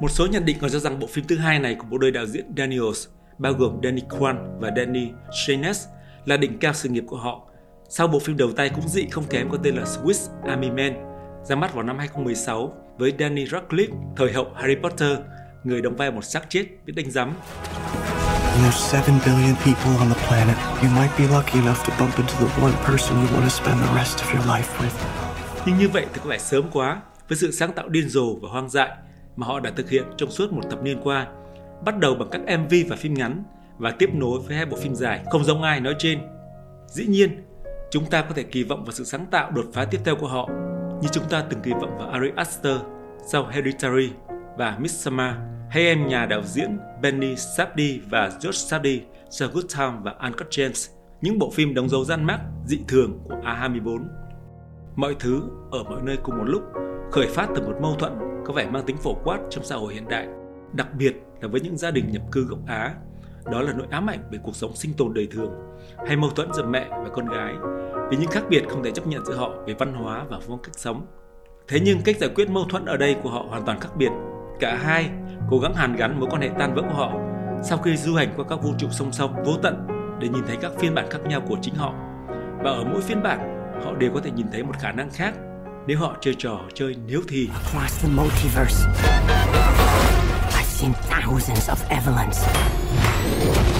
Một 0.00 0.10
số 0.10 0.26
nhận 0.26 0.44
định 0.44 0.56
còn 0.60 0.70
cho 0.70 0.78
rằng 0.78 0.98
bộ 0.98 1.06
phim 1.06 1.24
thứ 1.26 1.36
hai 1.36 1.58
này 1.58 1.74
của 1.74 1.86
bộ 1.90 1.98
đôi 1.98 2.10
đạo 2.10 2.26
diễn 2.26 2.44
Daniels, 2.56 3.06
bao 3.38 3.52
gồm 3.52 3.80
Danny 3.82 4.02
Kwan 4.08 4.58
và 4.60 4.70
Danny 4.76 5.08
Shanes, 5.46 5.86
là 6.24 6.36
đỉnh 6.36 6.58
cao 6.58 6.72
sự 6.72 6.88
nghiệp 6.88 7.04
của 7.06 7.16
họ. 7.16 7.48
Sau 7.88 8.06
bộ 8.06 8.18
phim 8.18 8.36
đầu 8.36 8.52
tay 8.52 8.68
cũng 8.68 8.88
dị 8.88 9.06
không 9.10 9.24
kém 9.30 9.48
có 9.50 9.58
tên 9.62 9.74
là 9.74 9.84
Swiss 9.84 10.48
Army 10.48 10.70
Man, 10.70 10.94
ra 11.44 11.56
mắt 11.56 11.74
vào 11.74 11.82
năm 11.82 11.98
2016 11.98 12.74
với 12.98 13.12
Danny 13.18 13.44
Radcliffe, 13.44 14.14
thời 14.16 14.32
hậu 14.32 14.46
Harry 14.54 14.74
Potter, 14.82 15.18
người 15.64 15.82
đóng 15.82 15.96
vai 15.96 16.10
một 16.10 16.24
xác 16.24 16.50
chết 16.50 16.64
biết 16.86 16.92
đánh 16.96 17.10
giám. 17.10 17.34
There's 18.62 18.92
7 18.92 19.20
billion 19.26 19.54
people 19.56 19.96
on 19.98 20.08
the 20.14 20.26
planet. 20.28 20.56
You 20.82 20.90
might 20.96 21.18
be 21.18 21.36
lucky 21.36 21.58
enough 21.58 21.86
to 21.86 21.92
bump 22.00 22.16
into 22.16 22.34
the 22.34 22.62
one 22.62 22.74
person 22.86 23.16
you 23.16 23.36
want 23.36 23.42
to 23.42 23.48
spend 23.48 23.80
the 23.80 23.94
rest 23.96 24.18
of 24.18 24.34
your 24.34 24.46
life 24.46 24.82
with. 24.82 25.23
Nhưng 25.66 25.78
như 25.78 25.88
vậy 25.88 26.06
thì 26.12 26.20
có 26.24 26.30
vẻ 26.30 26.38
sớm 26.38 26.64
quá 26.72 27.02
với 27.28 27.38
sự 27.38 27.50
sáng 27.50 27.72
tạo 27.72 27.88
điên 27.88 28.08
rồ 28.08 28.34
và 28.34 28.48
hoang 28.48 28.70
dại 28.70 28.90
mà 29.36 29.46
họ 29.46 29.60
đã 29.60 29.70
thực 29.76 29.90
hiện 29.90 30.04
trong 30.16 30.30
suốt 30.30 30.52
một 30.52 30.62
thập 30.70 30.82
niên 30.82 31.00
qua, 31.02 31.26
bắt 31.84 31.98
đầu 31.98 32.14
bằng 32.14 32.28
các 32.30 32.58
MV 32.58 32.74
và 32.88 32.96
phim 32.96 33.14
ngắn 33.14 33.44
và 33.78 33.90
tiếp 33.90 34.10
nối 34.14 34.40
với 34.40 34.56
hai 34.56 34.66
bộ 34.66 34.76
phim 34.76 34.94
dài 34.94 35.24
không 35.30 35.44
giống 35.44 35.62
ai 35.62 35.80
nói 35.80 35.94
trên. 35.98 36.18
Dĩ 36.86 37.06
nhiên, 37.06 37.44
chúng 37.90 38.10
ta 38.10 38.22
có 38.22 38.34
thể 38.34 38.42
kỳ 38.42 38.62
vọng 38.62 38.84
vào 38.84 38.92
sự 38.92 39.04
sáng 39.04 39.26
tạo 39.30 39.50
đột 39.50 39.66
phá 39.72 39.84
tiếp 39.84 40.00
theo 40.04 40.16
của 40.16 40.28
họ, 40.28 40.48
như 41.02 41.08
chúng 41.12 41.24
ta 41.30 41.44
từng 41.50 41.60
kỳ 41.60 41.72
vọng 41.72 41.98
vào 41.98 42.08
Ari 42.08 42.28
Aster 42.36 42.76
sau 43.26 43.46
Hereditary 43.46 44.10
và 44.56 44.76
Midsommar, 44.78 45.34
hay 45.70 45.86
em 45.86 46.08
nhà 46.08 46.26
đạo 46.26 46.42
diễn 46.44 46.78
Benny 47.02 47.34
Safdie 47.34 47.98
và 48.10 48.28
George 48.28 48.78
Safdie 48.78 49.00
sau 49.30 49.48
Good 49.52 49.64
Time 49.78 49.92
và 50.02 50.14
Uncut 50.22 50.56
Gems, 50.56 50.88
những 51.20 51.38
bộ 51.38 51.50
phim 51.50 51.74
đóng 51.74 51.88
dấu 51.88 52.04
gian 52.04 52.24
mác 52.24 52.38
dị 52.66 52.78
thường 52.88 53.18
của 53.24 53.36
A24. 53.44 54.23
Mọi 54.96 55.16
thứ 55.20 55.42
ở 55.70 55.82
mọi 55.82 56.00
nơi 56.02 56.16
cùng 56.22 56.38
một 56.38 56.44
lúc 56.46 56.62
khởi 57.12 57.26
phát 57.26 57.48
từ 57.54 57.62
một 57.62 57.74
mâu 57.80 57.94
thuẫn 57.94 58.12
có 58.46 58.52
vẻ 58.52 58.66
mang 58.70 58.82
tính 58.86 58.96
phổ 58.96 59.14
quát 59.24 59.38
trong 59.50 59.64
xã 59.64 59.76
hội 59.76 59.94
hiện 59.94 60.08
đại, 60.08 60.28
đặc 60.72 60.88
biệt 60.98 61.16
là 61.40 61.48
với 61.48 61.60
những 61.60 61.76
gia 61.76 61.90
đình 61.90 62.10
nhập 62.10 62.22
cư 62.32 62.44
gốc 62.44 62.58
Á. 62.66 62.94
Đó 63.52 63.62
là 63.62 63.72
nỗi 63.72 63.86
ám 63.90 64.10
ảnh 64.10 64.18
về 64.30 64.38
cuộc 64.42 64.56
sống 64.56 64.74
sinh 64.74 64.92
tồn 64.94 65.14
đời 65.14 65.28
thường, 65.30 65.52
hay 66.06 66.16
mâu 66.16 66.30
thuẫn 66.30 66.52
giữa 66.52 66.66
mẹ 66.66 66.88
và 66.90 67.08
con 67.14 67.26
gái, 67.26 67.54
vì 68.10 68.16
những 68.16 68.30
khác 68.30 68.44
biệt 68.48 68.64
không 68.68 68.82
thể 68.82 68.90
chấp 68.90 69.06
nhận 69.06 69.24
giữa 69.24 69.34
họ 69.34 69.50
về 69.66 69.74
văn 69.78 69.94
hóa 69.94 70.24
và 70.30 70.38
phong 70.48 70.62
cách 70.62 70.74
sống. 70.78 71.06
Thế 71.68 71.80
nhưng 71.84 71.98
cách 72.04 72.16
giải 72.18 72.30
quyết 72.34 72.50
mâu 72.50 72.64
thuẫn 72.64 72.84
ở 72.84 72.96
đây 72.96 73.16
của 73.22 73.30
họ 73.30 73.46
hoàn 73.48 73.64
toàn 73.64 73.80
khác 73.80 73.96
biệt. 73.96 74.10
Cả 74.60 74.76
hai 74.76 75.10
cố 75.50 75.58
gắng 75.58 75.74
hàn 75.74 75.96
gắn 75.96 76.20
mối 76.20 76.28
quan 76.30 76.42
hệ 76.42 76.50
tan 76.58 76.74
vỡ 76.74 76.82
của 76.82 76.94
họ 76.94 77.12
sau 77.62 77.78
khi 77.78 77.96
du 77.96 78.14
hành 78.14 78.28
qua 78.36 78.44
các 78.48 78.62
vũ 78.62 78.70
trụ 78.78 78.88
song 78.90 79.12
song 79.12 79.34
vô 79.44 79.52
tận 79.62 79.86
để 80.20 80.28
nhìn 80.28 80.42
thấy 80.46 80.56
các 80.56 80.72
phiên 80.78 80.94
bản 80.94 81.06
khác 81.10 81.18
nhau 81.26 81.40
của 81.48 81.56
chính 81.62 81.74
họ. 81.74 81.94
Và 82.64 82.70
ở 82.70 82.84
mỗi 82.84 83.00
phiên 83.00 83.22
bản, 83.22 83.53
họ 83.82 83.94
đều 83.98 84.10
có 84.14 84.20
thể 84.20 84.30
nhìn 84.30 84.46
thấy 84.52 84.62
một 84.62 84.74
khả 84.80 84.92
năng 84.92 85.10
khác 85.10 85.34
nếu 85.86 85.98
họ 85.98 86.16
chơi 86.20 86.34
trò 86.38 86.60
chơi 86.74 86.96
nếu 87.06 87.20
thì. 87.28 87.48
Across 87.54 88.02
the 88.02 88.08
multiverse, 88.08 88.86
I've 90.50 90.64
seen 90.64 90.92
thousands 91.10 91.70
of 91.70 91.76
Evelyns. 91.88 92.46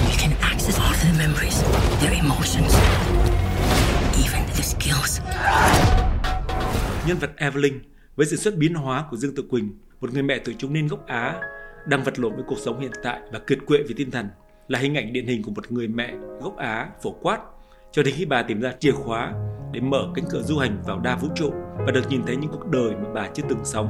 You 0.05 0.15
can 0.19 0.31
access 0.41 0.79
all 0.79 0.93
their 1.03 1.17
memories, 1.19 1.63
their 2.01 2.13
emotions, 2.13 2.75
even 4.23 4.41
their 4.47 4.65
skills. 4.65 5.21
Nhân 7.07 7.17
vật 7.17 7.31
Evelyn 7.37 7.79
với 8.15 8.25
sự 8.25 8.35
xuất 8.35 8.55
biến 8.57 8.73
hóa 8.73 9.05
của 9.11 9.17
Dương 9.17 9.35
Tự 9.35 9.43
Quỳnh, 9.49 9.79
một 10.01 10.13
người 10.13 10.23
mẹ 10.23 10.39
tuổi 10.45 10.55
trung 10.57 10.73
niên 10.73 10.87
gốc 10.87 11.07
Á 11.07 11.35
đang 11.87 12.03
vật 12.03 12.19
lộn 12.19 12.35
với 12.35 12.43
cuộc 12.47 12.59
sống 12.59 12.79
hiện 12.79 12.91
tại 13.03 13.19
và 13.31 13.39
kiệt 13.39 13.59
quệ 13.65 13.77
về 13.77 13.93
tinh 13.97 14.11
thần, 14.11 14.29
là 14.67 14.79
hình 14.79 14.97
ảnh 14.97 15.13
điển 15.13 15.27
hình 15.27 15.43
của 15.43 15.51
một 15.51 15.71
người 15.71 15.87
mẹ 15.87 16.13
gốc 16.41 16.57
Á 16.57 16.89
phổ 17.03 17.11
quát 17.11 17.39
cho 17.91 18.03
đến 18.03 18.13
khi 18.17 18.25
bà 18.25 18.41
tìm 18.41 18.61
ra 18.61 18.71
chìa 18.79 18.91
khóa 18.91 19.33
để 19.71 19.79
mở 19.79 20.07
cánh 20.15 20.25
cửa 20.29 20.41
du 20.41 20.57
hành 20.57 20.77
vào 20.85 20.99
đa 20.99 21.15
vũ 21.15 21.27
trụ 21.35 21.51
và 21.77 21.91
được 21.91 22.09
nhìn 22.09 22.23
thấy 22.27 22.35
những 22.35 22.51
cuộc 22.51 22.67
đời 22.67 22.95
mà 23.03 23.09
bà 23.13 23.27
chưa 23.33 23.43
từng 23.49 23.65
sống. 23.65 23.87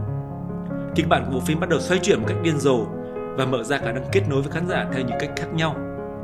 Kịch 0.95 1.09
bản 1.09 1.25
của 1.25 1.31
bộ 1.31 1.39
phim 1.39 1.59
bắt 1.59 1.69
đầu 1.69 1.79
xoay 1.79 1.99
chuyển 2.03 2.19
một 2.19 2.25
cách 2.27 2.37
điên 2.43 2.57
rồ 2.57 2.85
và 3.37 3.45
mở 3.45 3.63
ra 3.63 3.77
khả 3.77 3.91
năng 3.91 4.03
kết 4.11 4.21
nối 4.29 4.41
với 4.41 4.51
khán 4.51 4.67
giả 4.67 4.87
theo 4.93 5.05
những 5.05 5.17
cách 5.19 5.31
khác 5.35 5.47
nhau. 5.53 5.75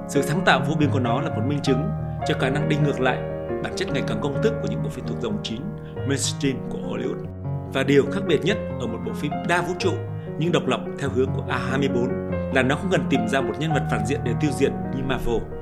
Sự 0.10 0.22
sáng 0.22 0.42
tạo 0.46 0.62
vô 0.68 0.76
biên 0.80 0.90
của 0.90 1.00
nó 1.00 1.22
là 1.22 1.30
một 1.30 1.42
minh 1.48 1.60
chứng 1.64 1.90
cho 2.28 2.36
khả 2.40 2.50
năng 2.50 2.70
đi 2.70 2.76
ngược 2.86 3.00
lại 3.00 3.18
bản 3.64 3.74
chất 3.76 3.88
ngày 3.94 4.04
càng 4.08 4.20
công 4.22 4.44
thức 4.44 4.54
của 4.62 4.68
những 4.70 4.84
bộ 4.84 4.90
phim 4.90 5.06
thuộc 5.08 5.22
dòng 5.22 5.38
chính 5.44 5.62
mainstream 5.96 6.58
của 6.70 6.78
Hollywood. 6.78 7.26
Và 7.74 7.84
điều 7.84 8.06
khác 8.12 8.22
biệt 8.28 8.40
nhất 8.44 8.58
ở 8.80 8.88
một 8.88 9.00
bộ 9.06 9.14
phim 9.14 9.32
đa 9.48 9.62
vũ 9.62 9.74
trụ, 9.80 9.92
nhưng 10.40 10.52
độc 10.52 10.68
lập 10.68 10.82
theo 11.00 11.10
hướng 11.10 11.30
của 11.36 11.44
A24 11.50 12.08
là 12.54 12.64
nó 12.64 12.76
không 12.76 12.92
cần 12.92 13.02
tìm 13.10 13.28
ra 13.28 13.42
một 13.42 13.54
nhân 13.60 13.74
vật 13.74 13.84
phản 13.92 14.06
diện 14.06 14.20
để 14.26 14.32
tiêu 14.42 14.52
diệt 14.52 14.72
như 14.96 15.04
Marvel 15.04 15.61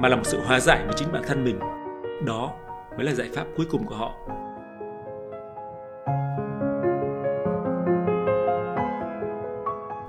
mà 0.00 0.08
là 0.08 0.16
một 0.16 0.22
sự 0.26 0.40
hòa 0.40 0.60
giải 0.60 0.84
với 0.84 0.94
chính 0.96 1.12
bản 1.12 1.22
thân 1.26 1.44
mình. 1.44 1.58
Đó 2.26 2.52
mới 2.96 3.06
là 3.06 3.12
giải 3.12 3.28
pháp 3.34 3.44
cuối 3.56 3.66
cùng 3.70 3.84
của 3.86 3.94
họ. 3.94 4.12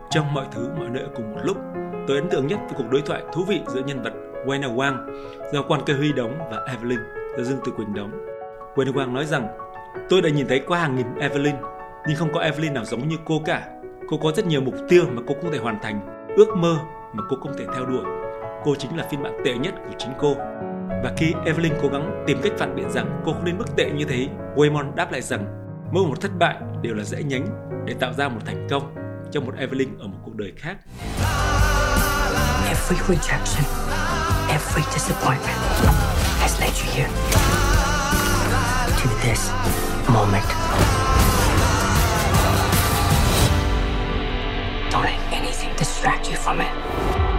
Trong 0.10 0.34
mọi 0.34 0.46
thứ 0.52 0.70
mọi 0.78 0.90
nơi 0.90 1.04
cùng 1.16 1.32
một 1.32 1.40
lúc, 1.44 1.58
tôi 2.08 2.18
ấn 2.18 2.30
tượng 2.30 2.48
nhất 2.48 2.60
với 2.66 2.74
cuộc 2.78 2.90
đối 2.92 3.02
thoại 3.02 3.24
thú 3.34 3.44
vị 3.48 3.62
giữa 3.68 3.82
nhân 3.86 4.02
vật 4.04 4.14
Wayne 4.46 4.76
Wang 4.76 5.24
do 5.54 5.62
Quan 5.62 5.82
Cơ 5.86 5.94
Huy 5.94 6.14
đóng 6.14 6.38
và 6.52 6.66
Evelyn 6.68 7.00
do 7.38 7.44
Dương 7.44 7.60
Tử 7.66 7.72
Quỳnh 7.78 7.94
đóng. 7.94 8.12
Wayne 8.76 8.94
Wang 8.94 9.14
nói 9.14 9.26
rằng 9.26 9.48
Tôi 10.10 10.22
đã 10.22 10.30
nhìn 10.30 10.48
thấy 10.48 10.60
qua 10.68 10.80
hàng 10.80 10.96
nghìn 10.96 11.16
Evelyn, 11.20 11.56
nhưng 12.08 12.18
không 12.18 12.34
có 12.34 12.40
Evelyn 12.40 12.74
nào 12.74 12.86
giống 12.86 13.08
như 13.08 13.16
cô 13.26 13.42
cả. 13.46 13.68
Cô 14.10 14.18
có 14.18 14.32
rất 14.32 14.46
nhiều 14.46 14.62
mục 14.62 14.76
tiêu 14.90 15.04
mà 15.14 15.22
cô 15.28 15.36
không 15.42 15.52
thể 15.52 15.58
hoàn 15.58 15.80
thành, 15.82 16.28
ước 16.38 16.56
mơ 16.56 16.78
mà 17.14 17.24
cô 17.30 17.38
không 17.42 17.54
thể 17.58 17.66
theo 17.76 17.86
đuổi 17.86 18.06
cô 18.66 18.76
chính 18.76 18.98
là 18.98 19.08
phiên 19.12 19.24
bản 19.24 19.34
tệ 19.46 19.54
nhất 19.58 19.74
của 19.86 19.94
chính 19.98 20.12
cô. 20.20 20.36
Và 21.04 21.12
khi 21.18 21.34
Evelyn 21.46 21.74
cố 21.82 21.88
gắng 21.88 22.24
tìm 22.28 22.42
cách 22.44 22.54
phản 22.60 22.76
biện 22.76 22.92
rằng 22.92 23.22
cô 23.26 23.34
không 23.34 23.46
nên 23.46 23.58
mức 23.58 23.66
tệ 23.78 23.92
như 23.92 24.06
thế, 24.06 24.28
Waymon 24.56 24.96
đáp 24.96 25.12
lại 25.12 25.22
rằng 25.22 25.46
mỗi 25.92 26.06
một 26.06 26.22
thất 26.22 26.32
bại 26.40 26.56
đều 26.82 26.96
là 26.96 27.04
rẽ 27.04 27.24
nhánh 27.24 27.48
để 27.86 27.94
tạo 28.00 28.14
ra 28.14 28.30
một 28.30 28.40
thành 28.46 28.68
công 28.70 28.96
cho 29.32 29.42
một 29.42 29.54
Evelyn 29.58 30.00
ở 30.00 30.08
một 30.08 30.18
cuộc 30.26 30.36
đời 30.36 30.54
khác. 30.58 30.78
Every 32.68 32.98
rejection, 33.08 33.64
every 34.50 34.84
disappointment 34.94 35.58
has 36.40 36.62
led 36.62 36.72
you 36.72 36.92
here 36.94 37.10
to 39.04 39.10
this 39.24 39.52
moment. 40.14 40.46
Don't 44.92 45.04
let 45.04 45.20
anything 45.32 45.78
distract 45.78 46.30
you 46.30 46.36
from 46.36 46.60
it. 46.60 47.31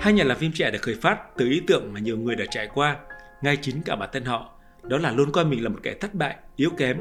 Hai 0.00 0.12
nhà 0.12 0.24
làm 0.24 0.38
phim 0.38 0.52
trẻ 0.52 0.70
được 0.70 0.82
khởi 0.82 0.94
phát 0.94 1.18
từ 1.36 1.48
ý 1.48 1.62
tưởng 1.66 1.92
mà 1.92 2.00
nhiều 2.00 2.18
người 2.18 2.36
đã 2.36 2.44
trải 2.50 2.68
qua, 2.74 2.96
ngay 3.42 3.56
chính 3.62 3.82
cả 3.82 3.96
bản 3.96 4.08
thân 4.12 4.24
họ. 4.24 4.50
Đó 4.82 4.98
là 4.98 5.12
luôn 5.12 5.32
coi 5.32 5.44
mình 5.44 5.64
là 5.64 5.68
một 5.68 5.78
kẻ 5.82 5.94
thất 6.00 6.14
bại, 6.14 6.36
yếu 6.56 6.70
kém, 6.70 6.98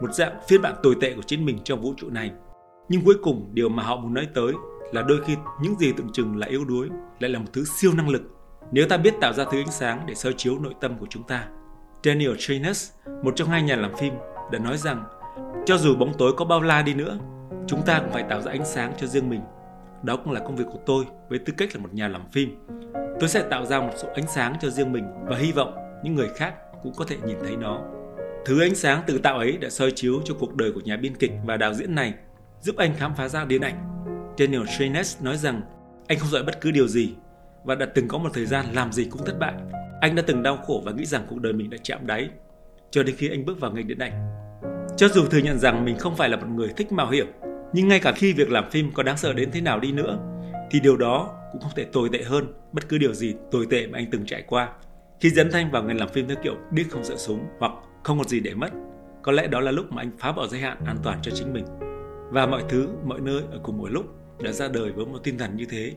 một 0.00 0.14
dạng 0.14 0.32
phiên 0.48 0.62
bản 0.62 0.74
tồi 0.82 0.96
tệ 1.00 1.12
của 1.14 1.22
chính 1.22 1.44
mình 1.44 1.58
trong 1.64 1.80
vũ 1.80 1.94
trụ 1.96 2.10
này. 2.10 2.30
Nhưng 2.88 3.04
cuối 3.04 3.14
cùng 3.22 3.50
điều 3.52 3.68
mà 3.68 3.82
họ 3.82 3.96
muốn 3.96 4.14
nói 4.14 4.28
tới 4.34 4.52
là 4.92 5.02
đôi 5.02 5.20
khi 5.26 5.36
những 5.62 5.78
gì 5.78 5.92
tưởng 5.96 6.12
chừng 6.12 6.36
là 6.36 6.46
yếu 6.46 6.64
đuối 6.64 6.88
lại 7.20 7.30
là 7.30 7.38
một 7.38 7.46
thứ 7.52 7.64
siêu 7.64 7.92
năng 7.96 8.08
lực. 8.08 8.22
nếu 8.72 8.88
ta 8.88 8.96
biết 8.96 9.14
tạo 9.20 9.32
ra 9.32 9.44
thứ 9.44 9.60
ánh 9.60 9.70
sáng 9.70 10.04
để 10.06 10.14
soi 10.14 10.34
chiếu 10.36 10.58
nội 10.58 10.74
tâm 10.80 10.98
của 10.98 11.06
chúng 11.10 11.22
ta. 11.22 11.48
Daniel 12.04 12.34
Trainus, 12.38 12.90
một 13.22 13.32
trong 13.36 13.48
hai 13.48 13.62
nhà 13.62 13.76
làm 13.76 13.96
phim, 13.96 14.14
đã 14.52 14.58
nói 14.58 14.76
rằng 14.76 15.04
cho 15.66 15.78
dù 15.78 15.96
bóng 15.96 16.12
tối 16.18 16.32
có 16.36 16.44
bao 16.44 16.62
la 16.62 16.82
đi 16.82 16.94
nữa, 16.94 17.18
chúng 17.66 17.82
ta 17.86 18.00
cũng 18.00 18.12
phải 18.12 18.22
tạo 18.22 18.42
ra 18.42 18.52
ánh 18.52 18.64
sáng 18.64 18.92
cho 19.00 19.06
riêng 19.06 19.30
mình. 19.30 19.40
Đó 20.02 20.16
cũng 20.16 20.32
là 20.32 20.40
công 20.40 20.56
việc 20.56 20.64
của 20.72 20.78
tôi 20.86 21.04
với 21.28 21.38
tư 21.38 21.52
cách 21.56 21.68
là 21.74 21.80
một 21.80 21.94
nhà 21.94 22.08
làm 22.08 22.22
phim. 22.32 22.56
Tôi 23.20 23.28
sẽ 23.28 23.42
tạo 23.50 23.66
ra 23.66 23.80
một 23.80 23.92
số 23.96 24.08
ánh 24.14 24.26
sáng 24.26 24.54
cho 24.60 24.70
riêng 24.70 24.92
mình 24.92 25.04
và 25.26 25.36
hy 25.36 25.52
vọng 25.52 25.74
những 26.04 26.14
người 26.14 26.28
khác 26.36 26.54
cũng 26.82 26.92
có 26.96 27.04
thể 27.04 27.16
nhìn 27.26 27.36
thấy 27.40 27.56
nó. 27.56 27.80
Thứ 28.44 28.62
ánh 28.62 28.74
sáng 28.74 29.02
tự 29.06 29.18
tạo 29.18 29.38
ấy 29.38 29.56
đã 29.56 29.70
soi 29.70 29.90
chiếu 29.90 30.20
cho 30.24 30.34
cuộc 30.38 30.54
đời 30.54 30.72
của 30.72 30.80
nhà 30.80 30.96
biên 30.96 31.16
kịch 31.16 31.32
và 31.44 31.56
đạo 31.56 31.74
diễn 31.74 31.94
này, 31.94 32.14
giúp 32.60 32.76
anh 32.76 32.94
khám 32.96 33.14
phá 33.14 33.28
ra 33.28 33.44
điện 33.44 33.60
ảnh. 33.60 34.04
Daniel 34.38 34.66
Shanes 34.66 35.22
nói 35.22 35.36
rằng 35.36 35.60
anh 36.08 36.18
không 36.18 36.30
giỏi 36.30 36.42
bất 36.42 36.60
cứ 36.60 36.70
điều 36.70 36.88
gì 36.88 37.14
và 37.64 37.74
đã 37.74 37.86
từng 37.86 38.08
có 38.08 38.18
một 38.18 38.30
thời 38.34 38.46
gian 38.46 38.66
làm 38.72 38.92
gì 38.92 39.04
cũng 39.04 39.24
thất 39.24 39.38
bại. 39.38 39.54
Anh 40.00 40.14
đã 40.14 40.22
từng 40.26 40.42
đau 40.42 40.56
khổ 40.56 40.82
và 40.84 40.92
nghĩ 40.92 41.06
rằng 41.06 41.26
cuộc 41.28 41.40
đời 41.40 41.52
mình 41.52 41.70
đã 41.70 41.78
chạm 41.82 42.06
đáy, 42.06 42.30
cho 42.90 43.02
đến 43.02 43.16
khi 43.16 43.28
anh 43.28 43.44
bước 43.44 43.60
vào 43.60 43.72
ngành 43.72 43.88
điện 43.88 43.98
ảnh. 43.98 44.12
Cho 44.96 45.08
dù 45.08 45.26
thừa 45.26 45.38
nhận 45.38 45.58
rằng 45.58 45.84
mình 45.84 45.98
không 45.98 46.16
phải 46.16 46.28
là 46.28 46.36
một 46.36 46.46
người 46.54 46.68
thích 46.76 46.92
mạo 46.92 47.10
hiểm, 47.10 47.26
nhưng 47.72 47.88
ngay 47.88 48.00
cả 48.00 48.12
khi 48.12 48.32
việc 48.32 48.50
làm 48.50 48.70
phim 48.70 48.92
có 48.94 49.02
đáng 49.02 49.16
sợ 49.16 49.32
đến 49.32 49.50
thế 49.52 49.60
nào 49.60 49.80
đi 49.80 49.92
nữa, 49.92 50.18
thì 50.70 50.80
điều 50.80 50.96
đó 50.96 51.30
cũng 51.52 51.60
không 51.60 51.72
thể 51.76 51.84
tồi 51.84 52.08
tệ 52.12 52.22
hơn 52.22 52.54
bất 52.72 52.88
cứ 52.88 52.98
điều 52.98 53.14
gì 53.14 53.34
tồi 53.50 53.66
tệ 53.70 53.86
mà 53.86 53.98
anh 53.98 54.06
từng 54.10 54.26
trải 54.26 54.42
qua. 54.42 54.68
Khi 55.20 55.30
dấn 55.30 55.50
thanh 55.50 55.70
vào 55.70 55.82
ngành 55.82 55.98
làm 55.98 56.08
phim 56.08 56.28
theo 56.28 56.36
kiểu 56.42 56.54
điếc 56.70 56.90
không 56.90 57.04
sợ 57.04 57.16
súng 57.16 57.46
hoặc 57.58 57.72
không 58.02 58.18
còn 58.18 58.28
gì 58.28 58.40
để 58.40 58.54
mất, 58.54 58.68
có 59.22 59.32
lẽ 59.32 59.46
đó 59.46 59.60
là 59.60 59.70
lúc 59.70 59.92
mà 59.92 60.02
anh 60.02 60.10
phá 60.18 60.32
bỏ 60.32 60.46
giới 60.46 60.60
hạn 60.60 60.76
an 60.86 60.96
toàn 61.02 61.18
cho 61.22 61.32
chính 61.34 61.52
mình. 61.52 61.64
Và 62.30 62.46
mọi 62.46 62.62
thứ, 62.68 62.88
mọi 63.04 63.20
nơi 63.20 63.42
ở 63.52 63.58
cùng 63.62 63.78
một 63.78 63.90
lúc 63.90 64.04
đã 64.42 64.52
ra 64.52 64.68
đời 64.68 64.92
với 64.92 65.06
một 65.06 65.18
tinh 65.24 65.38
thần 65.38 65.56
như 65.56 65.64
thế. 65.70 65.92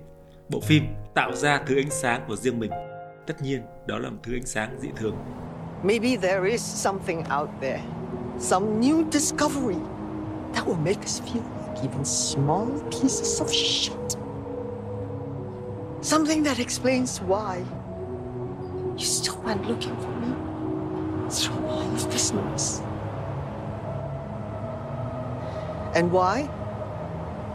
Bộ 0.50 0.60
phim 0.60 0.84
tạo 1.15 1.36
ra 1.36 1.63
thứ 1.67 1.75
ánh 1.75 1.89
sáng 1.89 2.22
của 2.27 2.36
riêng 2.36 2.60
mình. 2.60 2.72
Tất 3.27 3.41
nhiên, 3.41 3.62
đó 3.88 4.00
là 4.00 4.10
một 4.10 4.17
thứ 4.24 4.34
ánh 4.36 4.46
sáng 4.46 4.79
dị 4.79 4.89
thường. 4.96 5.15
Maybe 5.84 6.15
there 6.15 6.51
is 6.51 6.62
something 6.62 7.24
out 7.39 7.50
there, 7.62 7.82
some 8.39 8.65
new 8.65 9.12
discovery 9.12 9.79
that 10.53 10.67
will 10.67 10.86
make 10.86 11.00
us 11.03 11.22
feel 11.22 11.55
even 11.84 12.05
small 12.05 12.67
pieces 12.89 13.39
of 13.39 13.51
shit. 13.51 14.17
Something 16.01 16.44
that 16.44 16.60
explains 16.60 17.20
why 17.20 17.63
you 18.98 19.05
still 19.05 19.38
went 19.41 19.67
looking 19.67 19.96
for 19.98 20.12
me 20.22 21.29
through 21.29 21.65
all 21.65 21.82
of 21.82 22.12
this 22.12 22.32
noise. 22.32 22.79
And 25.96 26.12
why? 26.12 26.50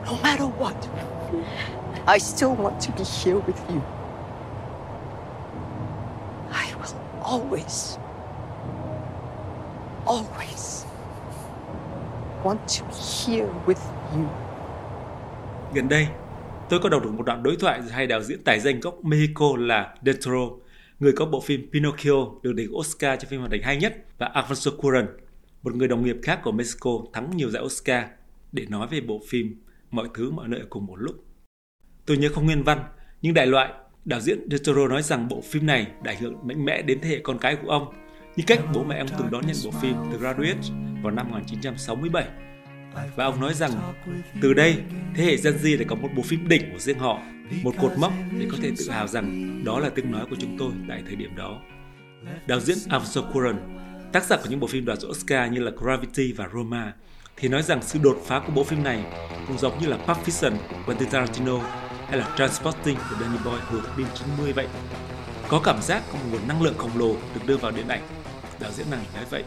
No 0.07 0.19
matter 0.23 0.47
what, 0.47 0.89
I 2.07 2.19
still 2.19 2.55
want 2.57 2.81
to 2.81 2.93
be 2.93 3.05
here 3.05 3.39
with 3.39 3.59
you. 3.71 3.83
I 6.51 6.75
will 6.75 7.21
always, 7.23 7.99
always 10.07 10.87
want 12.45 12.57
to 12.57 12.87
here 13.27 13.49
with 13.67 13.81
you. 14.15 14.27
Gần 15.75 15.89
đây, 15.89 16.07
tôi 16.69 16.81
có 16.81 16.89
đọc 16.89 17.05
được 17.05 17.13
một 17.13 17.27
đoạn 17.27 17.43
đối 17.43 17.57
thoại 17.57 17.83
giữa 17.83 17.91
hai 17.91 18.07
đạo 18.07 18.23
diễn 18.23 18.45
tài 18.45 18.61
danh 18.61 18.81
gốc 18.81 19.05
Mexico 19.05 19.57
là 19.59 19.95
De 20.03 20.13
Toro, 20.13 20.51
người 20.99 21.13
có 21.13 21.27
bộ 21.27 21.41
phim 21.41 21.71
Pinocchio 21.73 22.27
được 22.43 22.53
đề 22.53 22.67
Oscar 22.71 23.21
cho 23.21 23.29
phim 23.29 23.41
hoạt 23.41 23.53
hình 23.53 23.63
hay 23.63 23.77
nhất, 23.77 23.97
và 24.19 24.31
Alfonso 24.35 24.77
Cuarón, 24.77 25.07
một 25.63 25.75
người 25.75 25.89
đồng 25.89 26.05
nghiệp 26.05 26.17
khác 26.23 26.41
của 26.45 26.53
Mexico 26.53 26.91
thắng 27.13 27.37
nhiều 27.37 27.51
giải 27.51 27.63
Oscar, 27.63 28.05
để 28.53 28.67
nói 28.69 28.89
về 28.91 29.01
bộ 29.01 29.21
phim 29.29 29.63
Mọi 29.91 30.09
thứ 30.15 30.31
mọi 30.31 30.49
nơi 30.49 30.61
ở 30.61 30.67
cùng 30.71 30.87
một 30.87 30.97
lúc. 30.97 31.25
Tôi 32.07 32.17
nhớ 32.17 32.29
không 32.35 32.47
nguyên 32.47 32.63
văn, 32.63 32.85
nhưng 33.23 33.35
đại 33.35 33.47
loại, 33.47 33.73
đạo 34.05 34.21
diễn 34.21 34.49
De 34.51 34.59
Toro 34.65 34.89
nói 34.89 35.03
rằng 35.03 35.29
bộ 35.29 35.41
phim 35.41 35.67
này 35.67 35.87
đã 36.03 36.13
ảnh 36.13 36.21
hưởng 36.21 36.35
mạnh 36.43 36.65
mẽ 36.65 36.83
đến 36.83 36.99
thế 37.03 37.09
hệ 37.09 37.21
con 37.23 37.39
cái 37.39 37.57
của 37.57 37.71
ông, 37.71 37.93
như 38.37 38.45
cách 38.47 38.61
bố 38.75 38.85
mẹ 38.85 38.99
ông 38.99 39.09
từng 39.19 39.31
đón 39.31 39.47
nhận 39.47 39.57
bộ 39.65 39.71
phim 39.71 39.95
The 40.11 40.19
Graduate 40.19 40.90
vào 41.03 41.13
năm 41.13 41.31
1967. 41.31 42.25
Và 43.17 43.25
ông 43.25 43.41
nói 43.41 43.55
rằng 43.55 43.71
từ 44.43 44.55
đây, 44.55 44.77
thế 45.15 45.25
hệ 45.25 45.37
Gen 45.37 45.55
Z 45.63 45.77
lại 45.77 45.87
có 45.89 45.97
một 45.97 46.09
bộ 46.17 46.23
phim 46.23 46.49
đỉnh 46.49 46.73
của 46.73 46.79
riêng 46.79 46.99
họ, 46.99 47.19
một 47.63 47.75
cột 47.81 47.93
mốc 47.99 48.13
để 48.39 48.47
có 48.51 48.59
thể 48.63 48.73
tự 48.79 48.91
hào 48.91 49.07
rằng 49.07 49.61
đó 49.65 49.79
là 49.79 49.89
tiếng 49.89 50.13
nói 50.13 50.27
của 50.31 50.37
chúng 50.41 50.57
tôi 50.59 50.73
tại 50.89 51.03
thời 51.07 51.17
điểm 51.17 51.37
đó. 51.37 51.61
Đạo 52.47 52.61
diễn 52.61 52.79
Alfonso 52.89 53.33
Cuarón, 53.33 53.57
tác 54.13 54.25
giả 54.25 54.37
của 54.37 54.51
những 54.51 54.61
bộ 54.61 54.67
phim 54.67 54.85
đoạt 54.85 54.99
giải 54.99 55.11
Oscar 55.11 55.53
như 55.53 55.61
là 55.61 55.71
Gravity 55.83 56.33
và 56.33 56.49
Roma, 56.55 56.93
thì 57.37 57.49
nói 57.49 57.63
rằng 57.63 57.83
sự 57.83 57.99
đột 58.03 58.23
phá 58.27 58.43
của 58.47 58.53
bộ 58.53 58.65
phim 58.65 58.83
này 58.83 59.05
cũng 59.47 59.59
giống 59.59 59.79
như 59.81 59.87
là 59.87 59.97
Pulp 59.97 60.27
Fiction 60.27 60.57
của 60.69 60.77
Quentin 60.87 61.11
Tarantino 61.11 61.59
hay 62.09 62.19
là 62.19 62.35
Transporting 62.37 62.97
của 62.97 63.17
Danny 63.21 63.39
Boy 63.45 63.51
hồi 63.51 63.81
thập 63.87 63.99
niên 63.99 64.07
90 64.15 64.53
vậy. 64.53 64.67
Có 65.49 65.61
cảm 65.65 65.83
giác 65.83 66.03
có 66.13 66.15
một 66.15 66.25
nguồn 66.33 66.49
năng 66.49 66.63
lượng 66.63 66.79
khổng 66.79 66.99
lồ 66.99 67.17
được 67.35 67.41
đưa 67.47 67.57
vào 67.57 67.71
điện 67.71 67.89
ảnh. 67.89 68.03
Đạo 68.61 68.71
diễn 68.73 68.91
này 68.91 69.07
nói 69.15 69.25
vậy. 69.31 69.45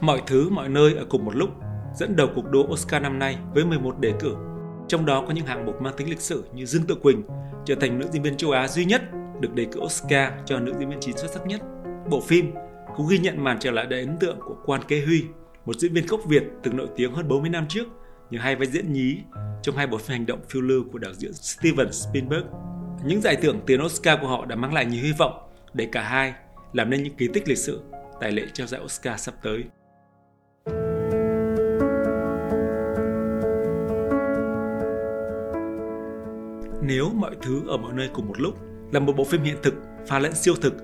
Mọi 0.00 0.22
thứ, 0.26 0.48
mọi 0.50 0.68
nơi 0.68 0.94
ở 0.94 1.04
cùng 1.10 1.24
một 1.24 1.36
lúc 1.36 1.50
dẫn 1.94 2.16
đầu 2.16 2.28
cuộc 2.34 2.50
đua 2.50 2.62
Oscar 2.62 3.02
năm 3.02 3.18
nay 3.18 3.38
với 3.54 3.64
11 3.64 4.00
đề 4.00 4.12
cử. 4.20 4.36
Trong 4.88 5.06
đó 5.06 5.24
có 5.26 5.32
những 5.32 5.46
hạng 5.46 5.66
mục 5.66 5.82
mang 5.82 5.94
tính 5.96 6.10
lịch 6.10 6.20
sử 6.20 6.44
như 6.54 6.66
Dương 6.66 6.86
Tự 6.86 6.94
Quỳnh 6.94 7.22
trở 7.66 7.74
thành 7.74 7.98
nữ 7.98 8.06
diễn 8.12 8.22
viên 8.22 8.36
châu 8.36 8.50
Á 8.50 8.68
duy 8.68 8.84
nhất 8.84 9.02
được 9.40 9.54
đề 9.54 9.66
cử 9.72 9.80
Oscar 9.80 10.32
cho 10.46 10.60
nữ 10.60 10.72
diễn 10.78 10.88
viên 10.88 11.00
chính 11.00 11.16
xuất 11.16 11.30
sắc 11.30 11.46
nhất. 11.46 11.60
Bộ 12.10 12.20
phim 12.20 12.52
cũng 12.96 13.06
ghi 13.08 13.18
nhận 13.18 13.44
màn 13.44 13.58
trở 13.60 13.70
lại 13.70 13.86
đầy 13.86 14.00
ấn 14.00 14.16
tượng 14.18 14.38
của 14.40 14.56
Quan 14.66 14.80
Kế 14.88 15.04
Huy, 15.04 15.24
một 15.66 15.76
diễn 15.78 15.92
viên 15.92 16.06
gốc 16.06 16.20
Việt 16.28 16.42
từng 16.62 16.76
nổi 16.76 16.88
tiếng 16.96 17.12
hơn 17.12 17.28
40 17.28 17.50
năm 17.50 17.66
trước 17.68 17.84
nhờ 18.30 18.38
hai 18.40 18.56
vai 18.56 18.66
diễn 18.66 18.92
nhí 18.92 19.18
trong 19.62 19.76
hai 19.76 19.86
bộ 19.86 19.98
phim 19.98 20.18
hành 20.18 20.26
động 20.26 20.40
phiêu 20.48 20.62
lưu 20.62 20.84
của 20.92 20.98
đạo 20.98 21.12
diễn 21.14 21.32
Steven 21.32 21.92
Spielberg. 21.92 22.44
Những 23.04 23.20
giải 23.20 23.36
thưởng 23.36 23.60
tiền 23.66 23.82
Oscar 23.84 24.20
của 24.20 24.28
họ 24.28 24.44
đã 24.44 24.56
mang 24.56 24.74
lại 24.74 24.86
nhiều 24.86 25.02
hy 25.02 25.12
vọng 25.12 25.50
để 25.74 25.88
cả 25.92 26.02
hai 26.02 26.34
làm 26.72 26.90
nên 26.90 27.02
những 27.02 27.16
kỳ 27.16 27.28
tích 27.34 27.48
lịch 27.48 27.58
sử 27.58 27.80
tại 28.20 28.32
lễ 28.32 28.46
trao 28.52 28.66
giải 28.66 28.80
Oscar 28.84 29.20
sắp 29.20 29.34
tới. 29.42 29.64
Nếu 36.88 37.10
mọi 37.14 37.36
thứ 37.42 37.62
ở 37.68 37.76
mọi 37.76 37.92
nơi 37.92 38.10
cùng 38.12 38.28
một 38.28 38.40
lúc 38.40 38.54
là 38.92 39.00
một 39.00 39.12
bộ 39.16 39.24
phim 39.24 39.42
hiện 39.42 39.56
thực 39.62 39.74
pha 40.06 40.18
lẫn 40.18 40.34
siêu 40.34 40.54
thực, 40.60 40.74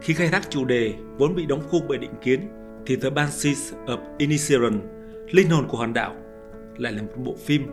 khi 0.00 0.14
khai 0.14 0.28
thác 0.28 0.50
chủ 0.50 0.64
đề 0.64 0.94
vốn 1.18 1.34
bị 1.34 1.46
đóng 1.46 1.62
khung 1.70 1.82
bởi 1.88 1.98
định 1.98 2.14
kiến, 2.22 2.40
thì 2.86 2.96
The 2.96 3.10
Banshees 3.10 3.72
of 3.86 3.98
Inisherin, 4.18 4.80
linh 5.30 5.50
hồn 5.50 5.68
của 5.68 5.78
hòn 5.78 5.92
đảo, 5.92 6.14
lại 6.78 6.92
là 6.92 7.02
một 7.02 7.08
bộ 7.16 7.34
phim 7.44 7.66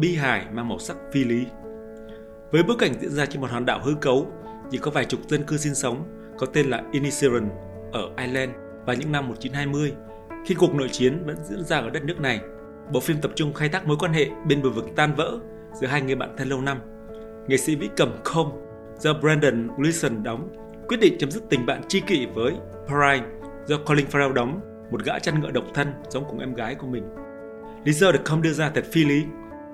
bi 0.00 0.14
hài 0.14 0.46
mang 0.52 0.68
màu 0.68 0.78
sắc 0.78 0.96
phi 1.12 1.24
lý. 1.24 1.46
Với 2.52 2.62
bối 2.62 2.76
cảnh 2.78 2.92
diễn 3.00 3.10
ra 3.10 3.26
trên 3.26 3.40
một 3.40 3.50
hòn 3.50 3.66
đảo 3.66 3.80
hư 3.84 3.94
cấu, 3.94 4.26
chỉ 4.70 4.78
có 4.78 4.90
vài 4.90 5.04
chục 5.04 5.20
dân 5.28 5.44
cư 5.44 5.56
sinh 5.56 5.74
sống, 5.74 6.04
có 6.38 6.46
tên 6.46 6.70
là 6.70 6.82
Inisherin 6.92 7.48
ở 7.92 8.10
Ireland 8.16 8.52
vào 8.86 8.96
những 8.96 9.12
năm 9.12 9.28
1920, 9.28 9.92
khi 10.46 10.54
cuộc 10.54 10.74
nội 10.74 10.88
chiến 10.92 11.22
vẫn 11.26 11.36
diễn 11.44 11.64
ra 11.64 11.78
ở 11.78 11.90
đất 11.90 12.04
nước 12.04 12.20
này. 12.20 12.40
Bộ 12.92 13.00
phim 13.00 13.16
tập 13.20 13.30
trung 13.34 13.54
khai 13.54 13.68
thác 13.68 13.86
mối 13.86 13.96
quan 14.00 14.12
hệ 14.12 14.26
bên 14.48 14.62
bờ 14.62 14.70
vực 14.70 14.86
tan 14.96 15.14
vỡ 15.14 15.38
giữa 15.80 15.86
hai 15.86 16.02
người 16.02 16.14
bạn 16.14 16.34
thân 16.36 16.48
lâu 16.48 16.60
năm 16.60 16.78
nghệ 17.48 17.56
sĩ 17.56 17.76
vĩ 17.76 17.88
cầm 17.96 18.16
không 18.24 18.66
do 18.98 19.14
Brandon 19.14 19.68
Gleeson 19.76 20.22
đóng 20.22 20.48
quyết 20.88 21.00
định 21.00 21.16
chấm 21.18 21.30
dứt 21.30 21.42
tình 21.50 21.66
bạn 21.66 21.82
tri 21.88 22.00
kỷ 22.00 22.26
với 22.26 22.52
Pride 22.86 23.26
do 23.66 23.76
Colin 23.86 24.06
Farrell 24.06 24.32
đóng, 24.32 24.60
một 24.90 25.04
gã 25.04 25.18
chăn 25.18 25.40
ngựa 25.40 25.50
độc 25.50 25.64
thân 25.74 25.92
giống 26.08 26.24
cùng 26.28 26.38
em 26.38 26.54
gái 26.54 26.74
của 26.74 26.86
mình. 26.86 27.04
Lý 27.84 27.92
do 27.92 28.12
được 28.12 28.20
không 28.24 28.42
đưa 28.42 28.52
ra 28.52 28.70
thật 28.74 28.84
phi 28.92 29.04
lý. 29.04 29.24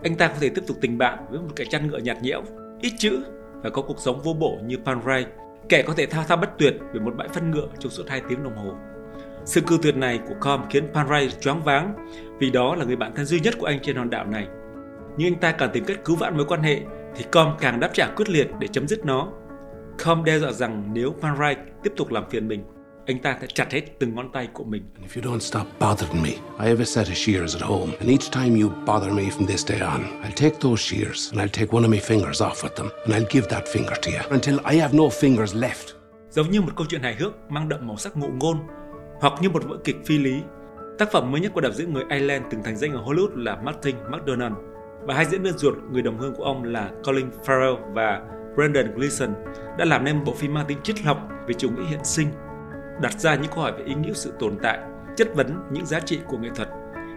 Anh 0.02 0.16
ta 0.16 0.28
có 0.28 0.34
thể 0.40 0.48
tiếp 0.48 0.62
tục 0.66 0.76
tình 0.80 0.98
bạn 0.98 1.26
với 1.30 1.40
một 1.40 1.48
kẻ 1.56 1.64
chăn 1.64 1.86
ngựa 1.86 1.98
nhạt 1.98 2.22
nhẽo, 2.22 2.42
ít 2.80 2.92
chữ 2.98 3.18
và 3.62 3.70
có 3.70 3.82
cuộc 3.82 3.98
sống 3.98 4.20
vô 4.24 4.32
bổ 4.32 4.58
như 4.64 4.76
Panray, 4.84 5.26
kẻ 5.68 5.82
có 5.82 5.94
thể 5.96 6.06
thao 6.06 6.24
thao 6.28 6.36
bất 6.36 6.50
tuyệt 6.58 6.74
về 6.92 7.00
một 7.00 7.14
bãi 7.16 7.28
phân 7.28 7.50
ngựa 7.50 7.68
trong 7.78 7.92
suốt 7.92 8.08
2 8.08 8.22
tiếng 8.28 8.42
đồng 8.42 8.56
hồ. 8.56 8.74
Sự 9.44 9.60
cư 9.60 9.78
tuyệt 9.82 9.96
này 9.96 10.20
của 10.28 10.34
Com 10.40 10.64
khiến 10.70 10.84
Panray 10.94 11.28
choáng 11.40 11.62
váng 11.62 11.94
vì 12.38 12.50
đó 12.50 12.74
là 12.74 12.84
người 12.84 12.96
bạn 12.96 13.12
thân 13.14 13.26
duy 13.26 13.40
nhất 13.40 13.54
của 13.58 13.66
anh 13.66 13.78
trên 13.82 13.96
hòn 13.96 14.10
đảo 14.10 14.26
này. 14.26 14.46
Nhưng 15.16 15.34
anh 15.34 15.40
ta 15.40 15.52
càng 15.52 15.70
tìm 15.72 15.84
cách 15.84 16.04
cứu 16.04 16.16
vãn 16.16 16.36
mối 16.36 16.46
quan 16.48 16.62
hệ 16.62 16.80
thì 17.16 17.24
Com 17.32 17.56
càng 17.60 17.80
đáp 17.80 17.90
trả 17.94 18.06
quyết 18.16 18.28
liệt 18.28 18.48
để 18.58 18.68
chấm 18.68 18.88
dứt 18.88 19.04
nó. 19.04 19.28
Com 20.04 20.24
đe 20.24 20.38
dọa 20.38 20.52
rằng 20.52 20.90
nếu 20.92 21.14
Van 21.20 21.38
Wright 21.38 21.56
tiếp 21.82 21.92
tục 21.96 22.12
làm 22.12 22.30
phiền 22.30 22.48
mình, 22.48 22.64
anh 23.06 23.18
ta 23.18 23.38
sẽ 23.40 23.46
chặt 23.54 23.72
hết 23.72 23.80
từng 23.98 24.14
ngón 24.14 24.32
tay 24.32 24.48
của 24.52 24.64
mình. 24.64 24.82
If 25.08 25.22
you 25.22 25.32
don't 25.32 25.38
stop 25.38 25.66
bothering 25.80 26.22
me, 26.22 26.30
I 26.64 26.68
have 26.68 26.78
a 26.78 26.84
set 26.84 27.06
of 27.06 27.14
shears 27.14 27.56
at 27.56 27.62
home, 27.62 27.92
and 28.00 28.10
each 28.10 28.32
time 28.32 28.60
you 28.62 28.70
bother 28.86 29.12
me 29.12 29.22
from 29.22 29.46
this 29.46 29.68
day 29.68 29.80
on, 29.80 30.00
I'll 30.22 30.36
take 30.36 30.56
those 30.60 30.82
shears 30.82 31.32
and 31.32 31.40
I'll 31.40 31.60
take 31.60 31.76
one 31.76 31.84
of 31.84 31.90
my 31.90 32.00
fingers 32.00 32.42
off 32.42 32.62
with 32.62 32.74
them, 32.76 32.88
and 33.04 33.14
I'll 33.14 33.30
give 33.30 33.48
that 33.48 33.64
finger 33.74 33.94
to 34.02 34.10
you 34.10 34.30
until 34.30 34.58
I 34.72 34.80
have 34.80 34.96
no 34.96 35.04
fingers 35.04 35.60
left. 35.60 35.94
Giống 36.30 36.50
như 36.50 36.60
một 36.60 36.72
câu 36.76 36.86
chuyện 36.90 37.02
hài 37.02 37.14
hước 37.14 37.50
mang 37.50 37.68
đậm 37.68 37.86
màu 37.86 37.96
sắc 37.96 38.16
ngụ 38.16 38.28
ngôn, 38.28 38.58
hoặc 39.20 39.32
như 39.40 39.50
một 39.50 39.64
vở 39.64 39.76
kịch 39.84 39.96
phi 40.04 40.18
lý. 40.18 40.42
Tác 40.98 41.12
phẩm 41.12 41.32
mới 41.32 41.40
nhất 41.40 41.52
của 41.54 41.60
đạo 41.60 41.72
diễn 41.72 41.92
người 41.92 42.04
Ireland 42.10 42.44
từng 42.50 42.62
thành 42.62 42.76
danh 42.76 42.92
ở 42.92 43.02
Hollywood 43.04 43.36
là 43.36 43.56
Martin 43.56 43.96
McDonagh 44.10 44.73
và 45.06 45.14
hai 45.14 45.24
diễn 45.24 45.42
viên 45.42 45.58
ruột 45.58 45.74
người 45.90 46.02
đồng 46.02 46.18
hương 46.18 46.34
của 46.34 46.44
ông 46.44 46.64
là 46.64 46.90
Colin 47.04 47.30
Farrell 47.44 47.92
và 47.92 48.22
Brendan 48.54 48.94
Gleeson 48.94 49.34
đã 49.78 49.84
làm 49.84 50.04
nên 50.04 50.16
một 50.16 50.22
bộ 50.26 50.34
phim 50.34 50.54
mang 50.54 50.66
tính 50.66 50.78
triết 50.82 51.00
học 51.00 51.28
về 51.46 51.54
chủ 51.54 51.70
nghĩa 51.70 51.84
hiện 51.84 52.04
sinh, 52.04 52.28
đặt 53.02 53.20
ra 53.20 53.34
những 53.34 53.50
câu 53.54 53.62
hỏi 53.62 53.72
về 53.78 53.84
ý 53.84 53.94
nghĩa 53.94 54.12
sự 54.12 54.32
tồn 54.38 54.58
tại, 54.62 54.78
chất 55.16 55.28
vấn 55.34 55.56
những 55.70 55.86
giá 55.86 56.00
trị 56.00 56.20
của 56.26 56.38
nghệ 56.38 56.48
thuật. 56.54 56.68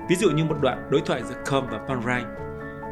Ví 0.09 0.15
dụ 0.15 0.29
như 0.29 0.43
một 0.43 0.57
đoạn 0.61 0.87
đối 0.91 1.01
thoại 1.01 1.23
giữa 1.23 1.35
Com 1.49 1.67
và 1.71 1.77
Pan 1.77 2.01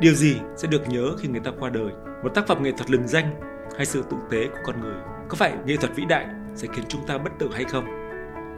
Điều 0.01 0.13
gì 0.13 0.37
sẽ 0.55 0.67
được 0.67 0.89
nhớ 0.89 1.11
khi 1.19 1.27
người 1.27 1.41
ta 1.43 1.51
qua 1.59 1.69
đời? 1.69 1.91
Một 2.23 2.29
tác 2.35 2.47
phẩm 2.47 2.63
nghệ 2.63 2.71
thuật 2.71 2.91
lừng 2.91 3.07
danh 3.07 3.41
hay 3.75 3.85
sự 3.85 4.03
tử 4.09 4.17
tế 4.31 4.47
của 4.47 4.59
con 4.65 4.81
người? 4.81 4.95
Có 5.29 5.35
phải 5.35 5.53
nghệ 5.65 5.75
thuật 5.75 5.95
vĩ 5.95 6.05
đại 6.05 6.25
sẽ 6.55 6.67
khiến 6.73 6.85
chúng 6.87 7.07
ta 7.07 7.17
bất 7.17 7.31
tử 7.39 7.49
hay 7.53 7.63
không? 7.63 7.85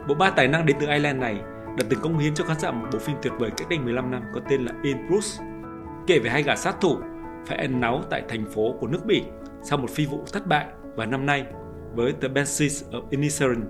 Bộ 0.08 0.14
ba 0.14 0.30
tài 0.30 0.48
năng 0.48 0.66
đến 0.66 0.76
từ 0.80 0.86
Ireland 0.86 1.20
này 1.20 1.40
đã 1.78 1.84
từng 1.88 2.00
công 2.00 2.18
hiến 2.18 2.34
cho 2.34 2.44
khán 2.44 2.60
giả 2.60 2.70
một 2.70 2.86
bộ 2.92 2.98
phim 2.98 3.16
tuyệt 3.22 3.32
vời 3.38 3.50
cách 3.56 3.68
đây 3.70 3.78
15 3.78 4.10
năm 4.10 4.22
có 4.34 4.40
tên 4.50 4.64
là 4.64 4.72
In 4.82 5.08
Bruce, 5.08 5.44
kể 6.08 6.18
về 6.18 6.30
hai 6.30 6.42
gã 6.42 6.56
sát 6.56 6.80
thủ 6.80 6.96
phải 7.46 7.58
ẩn 7.58 7.80
náu 7.80 8.02
tại 8.10 8.22
thành 8.28 8.44
phố 8.44 8.74
của 8.80 8.86
nước 8.86 9.06
Bỉ 9.06 9.22
sau 9.62 9.78
một 9.78 9.90
phi 9.90 10.06
vụ 10.06 10.24
thất 10.32 10.46
bại 10.46 10.66
và 10.96 11.06
năm 11.06 11.26
nay 11.26 11.46
với 11.94 12.12
The 12.20 12.28
Banshees 12.28 12.84
of 12.90 13.02
Inisherin. 13.10 13.64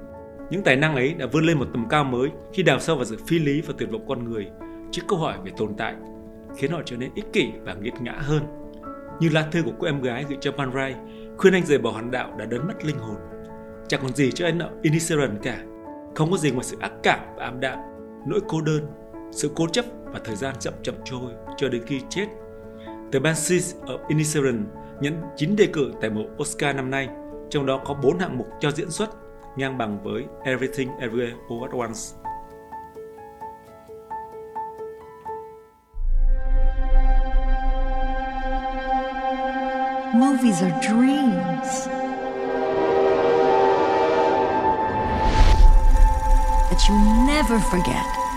Những 0.50 0.62
tài 0.62 0.76
năng 0.76 0.94
ấy 0.94 1.14
đã 1.14 1.26
vươn 1.32 1.44
lên 1.44 1.58
một 1.58 1.66
tầm 1.72 1.86
cao 1.88 2.04
mới 2.04 2.30
khi 2.52 2.62
đào 2.62 2.80
sâu 2.80 2.96
vào 2.96 3.04
sự 3.04 3.16
phi 3.26 3.38
lý 3.38 3.60
và 3.60 3.74
tuyệt 3.78 3.90
vọng 3.90 4.04
con 4.08 4.30
người 4.30 4.46
trước 4.90 5.02
câu 5.08 5.18
hỏi 5.18 5.34
về 5.44 5.52
tồn 5.56 5.74
tại, 5.78 5.94
khiến 6.56 6.70
họ 6.70 6.82
trở 6.84 6.96
nên 6.96 7.10
ích 7.14 7.32
kỷ 7.32 7.48
và 7.64 7.74
nghiệt 7.74 7.94
ngã 8.00 8.12
hơn. 8.18 8.42
Như 9.20 9.28
lá 9.28 9.48
thư 9.52 9.62
của 9.62 9.72
cô 9.78 9.86
em 9.86 10.02
gái 10.02 10.24
gửi 10.28 10.38
cho 10.40 10.52
Van 10.56 10.72
Ray, 10.74 10.94
khuyên 11.38 11.54
anh 11.54 11.66
rời 11.66 11.78
bỏ 11.78 11.90
hòn 11.90 12.10
đạo 12.10 12.34
đã 12.38 12.44
đánh 12.44 12.66
mất 12.66 12.84
linh 12.84 12.98
hồn. 12.98 13.16
Chẳng 13.88 14.00
còn 14.02 14.14
gì 14.14 14.30
cho 14.32 14.46
anh 14.46 14.58
ở 14.58 14.70
Inisherin 14.82 15.38
cả. 15.42 15.58
Không 16.14 16.30
có 16.30 16.36
gì 16.36 16.50
ngoài 16.50 16.64
sự 16.64 16.76
ác 16.80 16.92
cảm 17.02 17.18
và 17.36 17.44
ảm 17.44 17.60
đạm, 17.60 17.78
nỗi 18.26 18.40
cô 18.48 18.60
đơn, 18.60 18.86
sự 19.30 19.50
cố 19.54 19.66
chấp 19.66 19.84
và 20.12 20.20
thời 20.24 20.36
gian 20.36 20.54
chậm 20.60 20.74
chậm 20.82 20.94
trôi 21.04 21.32
cho 21.56 21.68
đến 21.68 21.82
khi 21.86 22.00
chết. 22.08 22.26
The 23.12 23.18
Banshees 23.18 23.74
of 23.86 23.98
Inisherin 24.08 24.64
nhận 25.00 25.22
9 25.36 25.56
đề 25.56 25.66
cử 25.72 25.92
tại 26.00 26.10
một 26.10 26.24
Oscar 26.42 26.76
năm 26.76 26.90
nay, 26.90 27.08
trong 27.50 27.66
đó 27.66 27.80
có 27.84 27.94
4 27.94 28.18
hạng 28.18 28.38
mục 28.38 28.48
cho 28.60 28.70
diễn 28.70 28.90
xuất, 28.90 29.10
ngang 29.56 29.78
bằng 29.78 30.02
với 30.02 30.24
Everything 30.44 30.88
Everywhere 30.88 31.34
All 31.50 31.62
at 31.62 31.72
Once. 31.72 32.00
Movies 40.14 40.62
are 40.62 40.80
dreams 40.82 41.88
that 46.70 46.80
you 46.88 46.96
never 47.26 47.60
forget. 47.70 48.27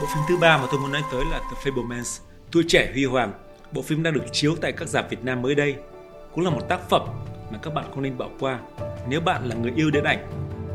Bộ 0.00 0.06
phim 0.14 0.24
thứ 0.28 0.36
ba 0.36 0.58
mà 0.58 0.66
tôi 0.70 0.80
muốn 0.80 0.92
nói 0.92 1.02
tới 1.12 1.24
là 1.24 1.38
The 1.38 1.70
Fablemans, 1.70 2.20
Tuổi 2.52 2.64
trẻ 2.68 2.90
huy 2.92 3.04
hoàng. 3.04 3.32
Bộ 3.72 3.82
phim 3.82 4.02
đang 4.02 4.14
được 4.14 4.24
chiếu 4.32 4.56
tại 4.60 4.72
các 4.72 4.88
rạp 4.88 5.10
Việt 5.10 5.24
Nam 5.24 5.42
mới 5.42 5.54
đây. 5.54 5.76
Cũng 6.34 6.44
là 6.44 6.50
một 6.50 6.68
tác 6.68 6.88
phẩm 6.88 7.02
mà 7.50 7.58
các 7.62 7.74
bạn 7.74 7.84
không 7.90 8.02
nên 8.02 8.18
bỏ 8.18 8.28
qua 8.40 8.58
nếu 9.08 9.20
bạn 9.20 9.48
là 9.48 9.54
người 9.54 9.72
yêu 9.76 9.90
điện 9.90 10.04
ảnh 10.04 10.26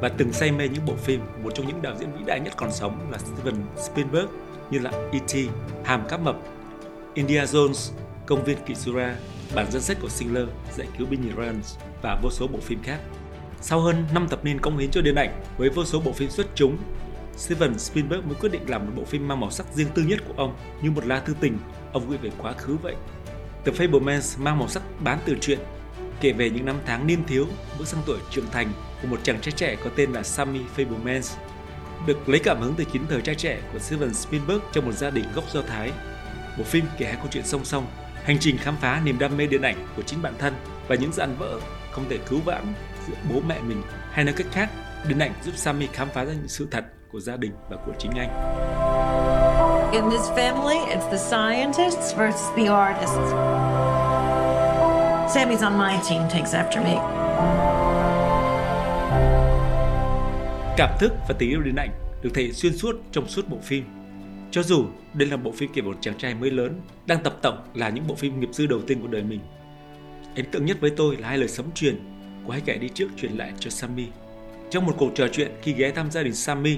và 0.01 0.09
từng 0.09 0.33
say 0.33 0.51
mê 0.51 0.67
những 0.67 0.85
bộ 0.85 0.93
phim 0.95 1.21
một 1.43 1.51
trong 1.55 1.67
những 1.67 1.81
đạo 1.81 1.95
diễn 1.99 2.11
vĩ 2.11 2.23
đại 2.25 2.39
nhất 2.39 2.53
còn 2.57 2.71
sống 2.71 3.11
là 3.11 3.17
Steven 3.17 3.55
Spielberg 3.77 4.27
như 4.69 4.79
là 4.79 4.91
E.T., 5.11 5.35
Hàm 5.83 6.07
Cáp 6.07 6.21
Mập, 6.21 6.35
India 7.13 7.43
Jones, 7.43 7.91
Công 8.25 8.43
viên 8.43 8.57
Kitsura, 8.65 9.15
bản 9.55 9.71
danh 9.71 9.81
sách 9.81 9.97
của 10.01 10.09
Singler, 10.09 10.47
Giải 10.77 10.88
cứu 10.97 11.07
binh 11.07 11.33
Ryan 11.38 11.61
và 12.01 12.19
vô 12.23 12.29
số 12.31 12.47
bộ 12.47 12.59
phim 12.59 12.83
khác. 12.83 12.99
Sau 13.61 13.79
hơn 13.79 14.05
5 14.13 14.27
thập 14.29 14.45
niên 14.45 14.59
công 14.59 14.77
hiến 14.77 14.91
cho 14.91 15.01
điện 15.01 15.15
ảnh 15.15 15.41
với 15.57 15.69
vô 15.69 15.85
số 15.85 15.99
bộ 15.99 16.11
phim 16.11 16.29
xuất 16.29 16.47
chúng, 16.55 16.77
Steven 17.39 17.79
Spielberg 17.79 18.27
mới 18.27 18.36
quyết 18.36 18.51
định 18.51 18.69
làm 18.69 18.86
một 18.86 18.91
bộ 18.96 19.05
phim 19.05 19.27
mang 19.27 19.39
màu 19.39 19.51
sắc 19.51 19.65
riêng 19.74 19.88
tư 19.96 20.03
nhất 20.03 20.19
của 20.27 20.34
ông 20.38 20.58
như 20.81 20.91
một 20.91 21.05
lá 21.05 21.19
thư 21.19 21.34
tình 21.39 21.58
ông 21.93 22.10
gửi 22.10 22.17
về 22.17 22.29
quá 22.38 22.53
khứ 22.53 22.77
vậy. 22.77 22.96
The 23.65 23.72
Fablemans 23.72 24.43
mang 24.43 24.60
màu 24.60 24.67
sắc 24.67 24.84
bán 25.03 25.19
từ 25.25 25.36
truyện, 25.41 25.60
kể 26.22 26.31
về 26.31 26.50
những 26.50 26.65
năm 26.65 26.75
tháng 26.86 27.08
niên 27.08 27.24
thiếu 27.27 27.48
bước 27.79 27.88
sang 27.88 28.01
tuổi 28.05 28.19
trưởng 28.31 28.50
thành 28.51 28.72
của 29.01 29.08
một 29.08 29.19
chàng 29.24 29.41
trai 29.41 29.51
trẻ 29.51 29.75
có 29.84 29.89
tên 29.96 30.12
là 30.12 30.24
Sammy 30.24 30.60
Fablemans. 30.75 31.36
Được 32.08 32.29
lấy 32.29 32.39
cảm 32.39 32.62
hứng 32.62 32.74
từ 32.77 32.84
chính 32.93 33.08
thời 33.10 33.22
trai 33.22 33.36
trẻ 33.36 33.62
của 33.74 33.79
Steven 33.79 34.13
Spielberg 34.13 34.62
trong 34.74 34.86
một 34.86 34.93
gia 34.93 35.10
đình 35.10 35.25
gốc 35.36 35.46
Do 35.53 35.62
Thái. 35.62 35.91
Bộ 36.58 36.63
phim 36.63 36.86
kể 36.98 37.05
hai 37.05 37.15
câu 37.15 37.27
chuyện 37.31 37.46
song 37.46 37.65
song, 37.65 37.88
hành 38.24 38.38
trình 38.39 38.58
khám 38.58 38.75
phá 38.81 39.01
niềm 39.05 39.19
đam 39.19 39.38
mê 39.38 39.48
điện 39.48 39.62
ảnh 39.62 39.88
của 39.96 40.01
chính 40.01 40.22
bản 40.22 40.34
thân 40.38 40.53
và 40.88 40.96
những 40.96 41.13
dạn 41.13 41.36
vỡ 41.39 41.60
không 41.91 42.05
thể 42.10 42.17
cứu 42.29 42.39
vãn 42.46 42.74
giữa 43.08 43.15
bố 43.34 43.41
mẹ 43.48 43.62
mình 43.62 43.81
hay 44.12 44.25
nói 44.25 44.34
cách 44.38 44.48
khác, 44.51 44.69
điện 45.08 45.19
ảnh 45.19 45.34
giúp 45.43 45.58
Sammy 45.58 45.88
khám 45.93 46.08
phá 46.13 46.25
ra 46.25 46.34
những 46.34 46.47
sự 46.47 46.67
thật 46.71 46.86
của 47.12 47.19
gia 47.19 47.38
đình 47.38 47.52
và 47.69 47.78
của 47.86 47.93
chính 48.00 48.12
anh. 48.12 48.30
In 49.91 50.10
this 50.10 50.30
family, 50.30 50.86
it's 50.86 51.10
the 51.12 51.17
scientists 51.17 52.15
versus 52.17 52.50
the 52.56 52.65
artists. 52.65 53.34
Sammy's 55.36 55.63
on 55.63 55.78
my 55.78 55.98
team, 56.10 56.30
takes 56.30 56.56
after 56.56 56.84
me. 56.84 56.95
Cảm 60.78 60.98
thức 61.00 61.12
và 61.28 61.36
tình 61.39 61.50
yêu 61.50 61.62
điện 61.62 61.76
ảnh 61.76 61.89
được 62.22 62.30
thể 62.34 62.41
hiện 62.41 62.54
xuyên 62.54 62.78
suốt 62.78 62.95
trong 63.12 63.28
suốt 63.28 63.50
bộ 63.50 63.58
phim. 63.63 63.84
Cho 64.52 64.63
dù 64.63 64.86
đây 65.13 65.28
là 65.28 65.38
bộ 65.38 65.52
phim 65.52 65.72
kể 65.74 65.82
một 65.82 65.98
chàng 66.02 66.17
trai 66.17 66.36
mới 66.36 66.52
lớn 66.52 66.82
đang 67.06 67.24
tập 67.24 67.38
tổng 67.41 67.58
là 67.74 67.89
những 67.89 68.08
bộ 68.08 68.15
phim 68.15 68.39
nghiệp 68.39 68.50
dư 68.52 68.67
đầu 68.67 68.82
tiên 68.88 69.02
của 69.02 69.08
đời 69.08 69.24
mình. 69.24 69.39
Ấn 70.36 70.45
tượng 70.52 70.65
nhất 70.65 70.78
với 70.82 70.91
tôi 70.98 71.17
là 71.17 71.28
hai 71.28 71.38
lời 71.38 71.48
sấm 71.48 71.65
truyền 71.76 72.00
của 72.45 72.52
hai 72.52 72.62
kẻ 72.62 72.78
đi 72.78 72.89
trước 72.89 73.08
truyền 73.17 73.32
lại 73.32 73.54
cho 73.60 73.69
Sammy. 73.69 74.06
Trong 74.69 74.86
một 74.86 74.93
cuộc 74.98 75.12
trò 75.15 75.28
chuyện 75.32 75.52
khi 75.62 75.74
ghé 75.74 75.91
thăm 75.91 76.12
gia 76.12 76.24
đình 76.24 76.36
Sammy, 76.36 76.78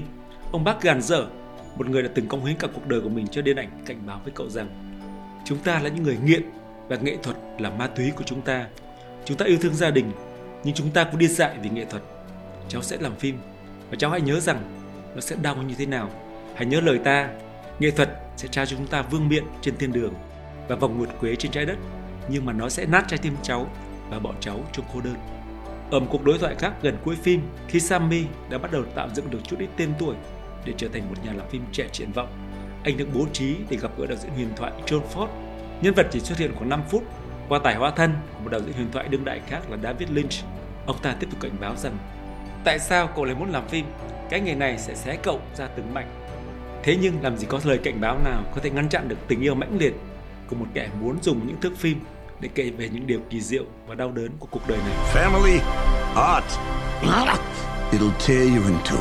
ông 0.52 0.64
bác 0.64 0.82
gàn 0.82 1.02
dở, 1.02 1.26
một 1.76 1.86
người 1.86 2.02
đã 2.02 2.08
từng 2.14 2.28
công 2.28 2.44
hiến 2.44 2.56
cả 2.56 2.68
cuộc 2.74 2.86
đời 2.86 3.00
của 3.00 3.08
mình 3.08 3.26
cho 3.28 3.42
điện 3.42 3.56
ảnh 3.56 3.70
cảnh 3.86 4.06
báo 4.06 4.20
với 4.24 4.32
cậu 4.36 4.48
rằng 4.48 4.68
chúng 5.44 5.58
ta 5.58 5.80
là 5.80 5.88
những 5.88 6.04
người 6.04 6.18
nghiện 6.24 6.42
và 6.88 6.96
nghệ 6.96 7.16
thuật 7.22 7.36
là 7.58 7.70
ma 7.70 7.86
túy 7.86 8.10
của 8.10 8.24
chúng 8.26 8.40
ta. 8.40 8.66
Chúng 9.24 9.36
ta 9.36 9.44
yêu 9.44 9.58
thương 9.60 9.74
gia 9.74 9.90
đình, 9.90 10.12
nhưng 10.64 10.74
chúng 10.74 10.90
ta 10.90 11.04
cũng 11.04 11.18
điên 11.18 11.30
dại 11.30 11.56
vì 11.62 11.70
nghệ 11.70 11.84
thuật. 11.84 12.02
Cháu 12.68 12.82
sẽ 12.82 12.96
làm 13.00 13.16
phim 13.16 13.38
và 13.90 13.96
cháu 13.98 14.10
hãy 14.10 14.20
nhớ 14.20 14.40
rằng 14.40 14.62
nó 15.14 15.20
sẽ 15.20 15.36
đau 15.42 15.56
như 15.56 15.74
thế 15.78 15.86
nào. 15.86 16.10
Hãy 16.54 16.66
nhớ 16.66 16.80
lời 16.80 16.98
ta, 16.98 17.30
nghệ 17.78 17.90
thuật 17.90 18.10
sẽ 18.36 18.48
trao 18.48 18.66
cho 18.66 18.76
chúng 18.76 18.86
ta 18.86 19.02
vương 19.02 19.28
miện 19.28 19.44
trên 19.60 19.76
thiên 19.76 19.92
đường 19.92 20.14
và 20.68 20.76
vòng 20.76 20.98
nguyệt 20.98 21.10
quế 21.20 21.36
trên 21.36 21.52
trái 21.52 21.66
đất, 21.66 21.76
nhưng 22.28 22.46
mà 22.46 22.52
nó 22.52 22.68
sẽ 22.68 22.86
nát 22.86 23.04
trái 23.08 23.18
tim 23.18 23.36
cháu 23.42 23.70
và 24.10 24.18
bỏ 24.18 24.32
cháu 24.40 24.60
trong 24.72 24.86
cô 24.94 25.00
đơn. 25.00 25.14
Ở 25.90 26.00
một 26.00 26.06
cuộc 26.10 26.24
đối 26.24 26.38
thoại 26.38 26.54
khác 26.54 26.72
gần 26.82 26.96
cuối 27.04 27.16
phim, 27.22 27.40
khi 27.68 27.80
Sammy 27.80 28.24
đã 28.50 28.58
bắt 28.58 28.72
đầu 28.72 28.82
tạo 28.94 29.08
dựng 29.14 29.30
được 29.30 29.38
chút 29.44 29.56
ít 29.58 29.68
tên 29.76 29.92
tuổi 29.98 30.14
để 30.64 30.72
trở 30.76 30.88
thành 30.92 31.08
một 31.08 31.24
nhà 31.24 31.32
làm 31.32 31.48
phim 31.48 31.62
trẻ 31.72 31.88
triển 31.92 32.12
vọng, 32.12 32.28
anh 32.84 32.96
được 32.96 33.08
bố 33.14 33.26
trí 33.32 33.56
để 33.70 33.76
gặp 33.76 33.90
gỡ 33.98 34.06
đạo 34.06 34.18
diễn 34.22 34.32
huyền 34.32 34.48
thoại 34.56 34.72
John 34.86 35.00
Ford. 35.14 35.28
Nhân 35.82 35.94
vật 35.94 36.06
chỉ 36.10 36.20
xuất 36.20 36.38
hiện 36.38 36.52
khoảng 36.54 36.68
5 36.68 36.82
phút 36.90 37.02
qua 37.48 37.58
tài 37.64 37.74
hóa 37.74 37.90
thân 37.90 38.14
của 38.34 38.40
một 38.44 38.50
đạo 38.50 38.60
diễn 38.60 38.72
huyền 38.72 38.92
thoại 38.92 39.08
đương 39.08 39.24
đại 39.24 39.40
khác 39.48 39.70
là 39.70 39.76
David 39.82 40.08
Lynch. 40.10 40.32
Ông 40.86 40.96
ta 41.02 41.16
tiếp 41.20 41.26
tục 41.30 41.40
cảnh 41.40 41.56
báo 41.60 41.76
rằng 41.76 41.98
Tại 42.64 42.78
sao 42.78 43.06
cậu 43.06 43.24
lại 43.24 43.34
muốn 43.34 43.50
làm 43.50 43.68
phim? 43.68 43.86
Cái 44.30 44.40
nghề 44.40 44.54
này 44.54 44.78
sẽ 44.78 44.94
xé 44.94 45.16
cậu 45.22 45.40
ra 45.56 45.66
từng 45.66 45.94
mảnh. 45.94 46.08
Thế 46.82 46.96
nhưng 47.00 47.22
làm 47.22 47.36
gì 47.36 47.46
có 47.50 47.60
lời 47.64 47.78
cảnh 47.84 48.00
báo 48.00 48.18
nào 48.24 48.42
có 48.54 48.60
thể 48.60 48.70
ngăn 48.70 48.88
chặn 48.88 49.08
được 49.08 49.16
tình 49.28 49.40
yêu 49.40 49.54
mãnh 49.54 49.78
liệt 49.78 49.94
của 50.46 50.56
một 50.56 50.66
kẻ 50.74 50.88
muốn 51.00 51.16
dùng 51.22 51.46
những 51.46 51.60
thước 51.60 51.76
phim 51.76 52.00
để 52.40 52.48
kể 52.54 52.70
về 52.70 52.88
những 52.88 53.06
điều 53.06 53.20
kỳ 53.30 53.40
diệu 53.40 53.64
và 53.86 53.94
đau 53.94 54.12
đớn 54.12 54.30
của 54.38 54.46
cuộc 54.50 54.68
đời 54.68 54.78
này. 54.78 54.96
Family, 55.14 55.58
art. 56.16 56.58
It'll 57.92 58.10
tear 58.28 58.48
you 58.48 58.62
in 58.66 58.76
two. 58.84 58.98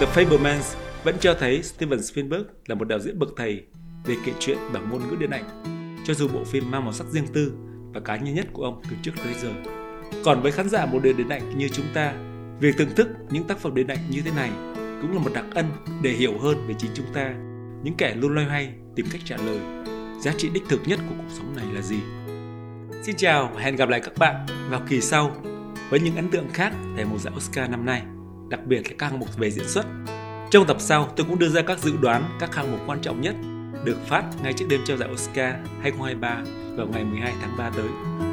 The 0.00 0.06
Fablemans 0.14 0.87
vẫn 1.04 1.16
cho 1.20 1.34
thấy 1.34 1.62
Steven 1.62 2.02
Spielberg 2.02 2.44
là 2.66 2.74
một 2.74 2.88
đạo 2.88 2.98
diễn 2.98 3.18
bậc 3.18 3.28
thầy 3.36 3.64
về 4.04 4.16
kể 4.24 4.32
chuyện 4.38 4.58
bằng 4.72 4.90
ngôn 4.90 5.08
ngữ 5.08 5.16
điện 5.16 5.30
ảnh, 5.30 5.64
cho 6.06 6.14
dù 6.14 6.28
bộ 6.28 6.44
phim 6.44 6.70
mang 6.70 6.84
màu 6.84 6.92
sắc 6.92 7.06
riêng 7.06 7.26
tư 7.32 7.52
và 7.94 8.00
cá 8.00 8.16
nhân 8.16 8.34
nhất 8.34 8.46
của 8.52 8.64
ông 8.64 8.82
từ 8.90 8.96
trước 9.02 9.12
tới 9.24 9.34
giờ. 9.42 9.48
Còn 10.24 10.42
với 10.42 10.52
khán 10.52 10.68
giả 10.68 10.86
một 10.86 10.98
đời 11.02 11.12
điện 11.12 11.28
ảnh 11.28 11.58
như 11.58 11.68
chúng 11.68 11.86
ta, 11.94 12.14
việc 12.60 12.76
thưởng 12.78 12.94
thức 12.96 13.08
những 13.30 13.44
tác 13.44 13.58
phẩm 13.58 13.74
điện 13.74 13.86
ảnh 13.86 14.10
như 14.10 14.22
thế 14.22 14.30
này 14.36 14.50
cũng 15.02 15.12
là 15.12 15.18
một 15.18 15.30
đặc 15.34 15.44
ân 15.54 15.66
để 16.02 16.10
hiểu 16.10 16.38
hơn 16.38 16.66
về 16.68 16.74
chính 16.78 16.90
chúng 16.94 17.06
ta, 17.14 17.34
những 17.84 17.94
kẻ 17.98 18.14
luôn 18.14 18.34
loay 18.34 18.46
hoay 18.46 18.72
tìm 18.96 19.06
cách 19.12 19.20
trả 19.24 19.36
lời 19.36 19.58
giá 20.20 20.32
trị 20.38 20.50
đích 20.52 20.64
thực 20.68 20.80
nhất 20.86 21.00
của 21.08 21.14
cuộc 21.18 21.34
sống 21.38 21.56
này 21.56 21.66
là 21.74 21.82
gì. 21.82 21.98
Xin 23.02 23.16
chào 23.16 23.52
và 23.54 23.60
hẹn 23.60 23.76
gặp 23.76 23.88
lại 23.88 24.00
các 24.00 24.18
bạn 24.18 24.46
vào 24.70 24.82
kỳ 24.88 25.00
sau 25.00 25.36
với 25.90 26.00
những 26.00 26.16
ấn 26.16 26.30
tượng 26.30 26.48
khác 26.52 26.72
về 26.96 27.04
mùa 27.04 27.18
giải 27.18 27.34
Oscar 27.36 27.70
năm 27.70 27.86
nay, 27.86 28.02
đặc 28.48 28.60
biệt 28.66 28.76
là 28.76 28.96
các 28.98 29.10
hạng 29.10 29.20
mục 29.20 29.36
về 29.36 29.50
diễn 29.50 29.68
xuất. 29.68 29.86
Trong 30.50 30.66
tập 30.66 30.76
sau, 30.80 31.08
tôi 31.16 31.26
cũng 31.28 31.38
đưa 31.38 31.48
ra 31.48 31.62
các 31.62 31.78
dự 31.78 31.92
đoán 32.00 32.24
các 32.40 32.54
hạng 32.54 32.72
mục 32.72 32.80
quan 32.86 33.00
trọng 33.00 33.20
nhất 33.20 33.34
được 33.84 33.96
phát 34.06 34.24
ngay 34.42 34.52
trước 34.52 34.66
đêm 34.68 34.80
trao 34.86 34.96
giải 34.96 35.08
Oscar 35.12 35.54
2023 35.82 36.42
vào 36.76 36.86
ngày 36.86 37.04
12 37.04 37.32
tháng 37.40 37.56
3 37.58 37.70
tới. 37.70 38.27